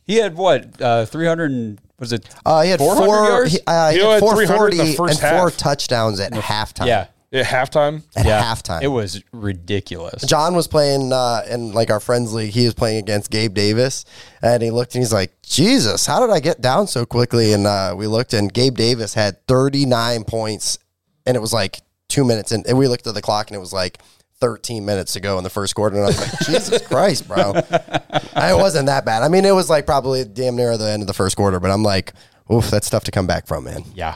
He 0.05 0.15
had 0.15 0.35
what? 0.35 0.81
Uh, 0.81 1.05
300. 1.05 1.51
and- 1.51 1.79
Was 1.99 2.13
it? 2.13 2.27
Uh, 2.45 2.61
he 2.63 2.69
had 2.71 2.79
four. 2.79 2.95
yards? 3.05 3.53
He, 3.53 3.59
uh, 3.67 3.91
he 3.91 3.97
He 3.97 4.03
had 4.03 4.11
had 4.13 4.19
440 4.21 4.79
and 4.79 4.95
first 4.95 5.19
four 5.21 5.29
half. 5.29 5.57
touchdowns 5.57 6.19
at 6.19 6.31
halftime. 6.33 6.87
yeah. 6.87 7.07
At 7.35 7.45
halftime. 7.45 8.03
at 8.15 8.25
Yeah. 8.25 8.41
halftime. 8.41 8.81
It 8.81 8.87
was 8.87 9.21
ridiculous. 9.33 10.23
John 10.23 10.55
was 10.55 10.67
playing 10.67 11.11
uh, 11.11 11.41
in 11.49 11.71
like 11.73 11.91
our 11.91 11.99
friends 11.99 12.33
league. 12.33 12.51
He 12.51 12.65
was 12.65 12.73
playing 12.73 12.97
against 12.99 13.29
Gabe 13.29 13.53
Davis, 13.53 14.05
and 14.41 14.63
he 14.63 14.71
looked 14.71 14.95
and 14.95 15.01
he's 15.03 15.13
like, 15.13 15.33
"Jesus, 15.41 16.05
how 16.05 16.19
did 16.25 16.29
I 16.33 16.39
get 16.39 16.61
down 16.61 16.87
so 16.87 17.05
quickly?" 17.05 17.53
And 17.53 17.67
uh, 17.67 17.93
we 17.97 18.07
looked, 18.07 18.33
and 18.33 18.51
Gabe 18.53 18.75
Davis 18.75 19.13
had 19.13 19.45
39 19.47 20.23
points, 20.23 20.79
and 21.25 21.35
it 21.35 21.39
was 21.39 21.51
like 21.53 21.81
two 22.07 22.23
minutes, 22.23 22.51
in, 22.51 22.63
and 22.67 22.77
we 22.77 22.87
looked 22.87 23.05
at 23.07 23.13
the 23.13 23.21
clock, 23.21 23.47
and 23.47 23.55
it 23.55 23.59
was 23.59 23.73
like 23.73 23.99
13 24.39 24.85
minutes 24.85 25.13
to 25.13 25.19
go 25.19 25.37
in 25.37 25.43
the 25.43 25.49
first 25.49 25.75
quarter, 25.75 25.95
and 25.97 26.03
I 26.05 26.07
was 26.07 26.19
like, 26.19 26.39
"Jesus 26.45 26.81
Christ, 26.87 27.27
bro!" 27.27 27.53
it 27.55 28.57
wasn't 28.57 28.85
that 28.87 29.03
bad. 29.05 29.23
I 29.23 29.27
mean, 29.27 29.43
it 29.45 29.53
was 29.55 29.69
like 29.69 29.85
probably 29.85 30.23
damn 30.25 30.55
near 30.55 30.77
the 30.77 30.89
end 30.89 31.01
of 31.03 31.07
the 31.07 31.13
first 31.13 31.35
quarter, 31.35 31.59
but 31.59 31.71
I'm 31.71 31.83
like, 31.83 32.13
"Oof, 32.51 32.69
that's 32.69 32.89
tough 32.89 33.03
to 33.05 33.11
come 33.11 33.27
back 33.27 33.47
from, 33.47 33.65
man." 33.65 33.83
Yeah. 33.93 34.15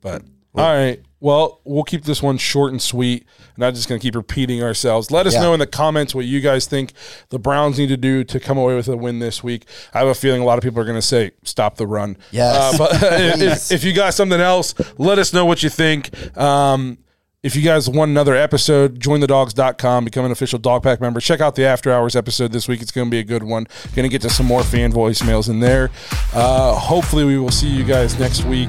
But 0.00 0.22
all 0.54 0.72
right. 0.72 1.00
Well, 1.18 1.60
we'll 1.64 1.82
keep 1.84 2.04
this 2.04 2.22
one 2.22 2.36
short 2.36 2.72
and 2.72 2.80
sweet. 2.82 3.26
Not 3.56 3.74
just 3.74 3.88
going 3.88 3.98
to 3.98 4.02
keep 4.02 4.14
repeating 4.14 4.62
ourselves. 4.62 5.10
Let 5.10 5.26
us 5.26 5.32
Yeah. 5.34 5.40
know 5.42 5.54
in 5.54 5.60
the 5.60 5.66
comments 5.66 6.14
what 6.14 6.26
you 6.26 6.40
guys 6.40 6.66
think 6.66 6.92
the 7.30 7.38
Browns 7.38 7.78
need 7.78 7.88
to 7.88 7.96
do 7.96 8.22
to 8.24 8.38
come 8.38 8.58
away 8.58 8.74
with 8.74 8.86
a 8.88 8.96
win 8.98 9.18
this 9.18 9.42
week. 9.42 9.64
I 9.94 10.00
have 10.00 10.08
a 10.08 10.14
feeling 10.14 10.42
a 10.42 10.44
lot 10.44 10.58
of 10.58 10.62
people 10.64 10.78
are 10.80 10.84
going 10.84 10.98
to 10.98 11.02
say 11.02 11.30
stop 11.42 11.76
the 11.76 11.86
run. 11.86 12.18
Yes. 12.32 12.74
Uh, 12.74 12.78
but 12.78 12.90
if, 13.02 13.72
if 13.72 13.82
you 13.84 13.94
got 13.94 14.12
something 14.12 14.40
else, 14.40 14.74
let 14.98 15.18
us 15.18 15.32
know 15.32 15.46
what 15.46 15.62
you 15.62 15.70
think. 15.70 16.10
Um, 16.36 16.98
if 17.42 17.54
you 17.54 17.62
guys 17.62 17.88
want 17.88 18.10
another 18.10 18.34
episode, 18.34 18.98
jointhedawgs.com, 18.98 20.04
become 20.04 20.24
an 20.24 20.32
official 20.32 20.58
Dawg 20.58 20.82
Pack 20.82 21.00
member. 21.00 21.20
Check 21.20 21.40
out 21.40 21.54
the 21.54 21.64
After 21.64 21.92
Hours 21.92 22.16
episode 22.16 22.50
this 22.50 22.66
week. 22.66 22.82
It's 22.82 22.90
going 22.90 23.06
to 23.06 23.10
be 23.10 23.20
a 23.20 23.24
good 23.24 23.44
one. 23.44 23.68
Going 23.94 24.02
to 24.02 24.08
get 24.08 24.20
to 24.22 24.30
some 24.30 24.46
more 24.46 24.64
fan 24.64 24.92
voicemails 24.92 25.48
in 25.48 25.60
there. 25.60 25.90
Uh, 26.34 26.74
hopefully, 26.74 27.24
we 27.24 27.38
will 27.38 27.52
see 27.52 27.68
you 27.68 27.84
guys 27.84 28.18
next 28.18 28.44
week 28.44 28.68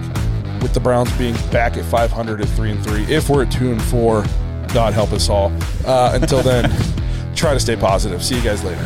with 0.62 0.74
the 0.74 0.80
Browns 0.80 1.16
being 1.18 1.36
back 1.52 1.78
at 1.78 1.86
500 1.86 2.42
at 2.42 2.48
3 2.50 2.72
and 2.72 2.84
3. 2.84 3.04
If 3.04 3.30
we're 3.30 3.44
at 3.44 3.52
2 3.52 3.72
and 3.72 3.82
4, 3.82 4.26
God 4.74 4.94
help 4.94 5.14
us 5.14 5.30
all. 5.30 5.52
Uh, 5.86 6.18
until 6.20 6.42
then, 6.42 6.72
try 7.36 7.54
to 7.54 7.60
stay 7.60 7.76
positive. 7.76 8.24
See 8.24 8.36
you 8.36 8.44
guys 8.44 8.64
later. 8.64 8.84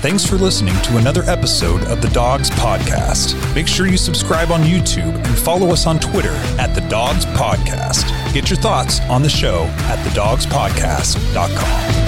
Thanks 0.00 0.24
for 0.24 0.36
listening 0.36 0.80
to 0.82 0.96
another 0.96 1.24
episode 1.24 1.82
of 1.88 2.00
the 2.00 2.08
Dawgs 2.10 2.50
Podcast. 2.50 3.34
Make 3.56 3.66
sure 3.66 3.88
you 3.88 3.96
subscribe 3.96 4.52
on 4.52 4.62
YouTube 4.62 5.12
and 5.12 5.38
follow 5.38 5.72
us 5.72 5.88
on 5.88 5.98
Twitter 5.98 6.30
at 6.56 6.72
the 6.74 6.82
Dawgs 6.82 7.26
Podcast. 7.26 8.06
Get 8.32 8.48
your 8.48 8.60
thoughts 8.60 9.00
on 9.02 9.22
the 9.22 9.28
show 9.28 9.64
at 9.64 9.98
thedawgspodcast.com. 10.06 12.07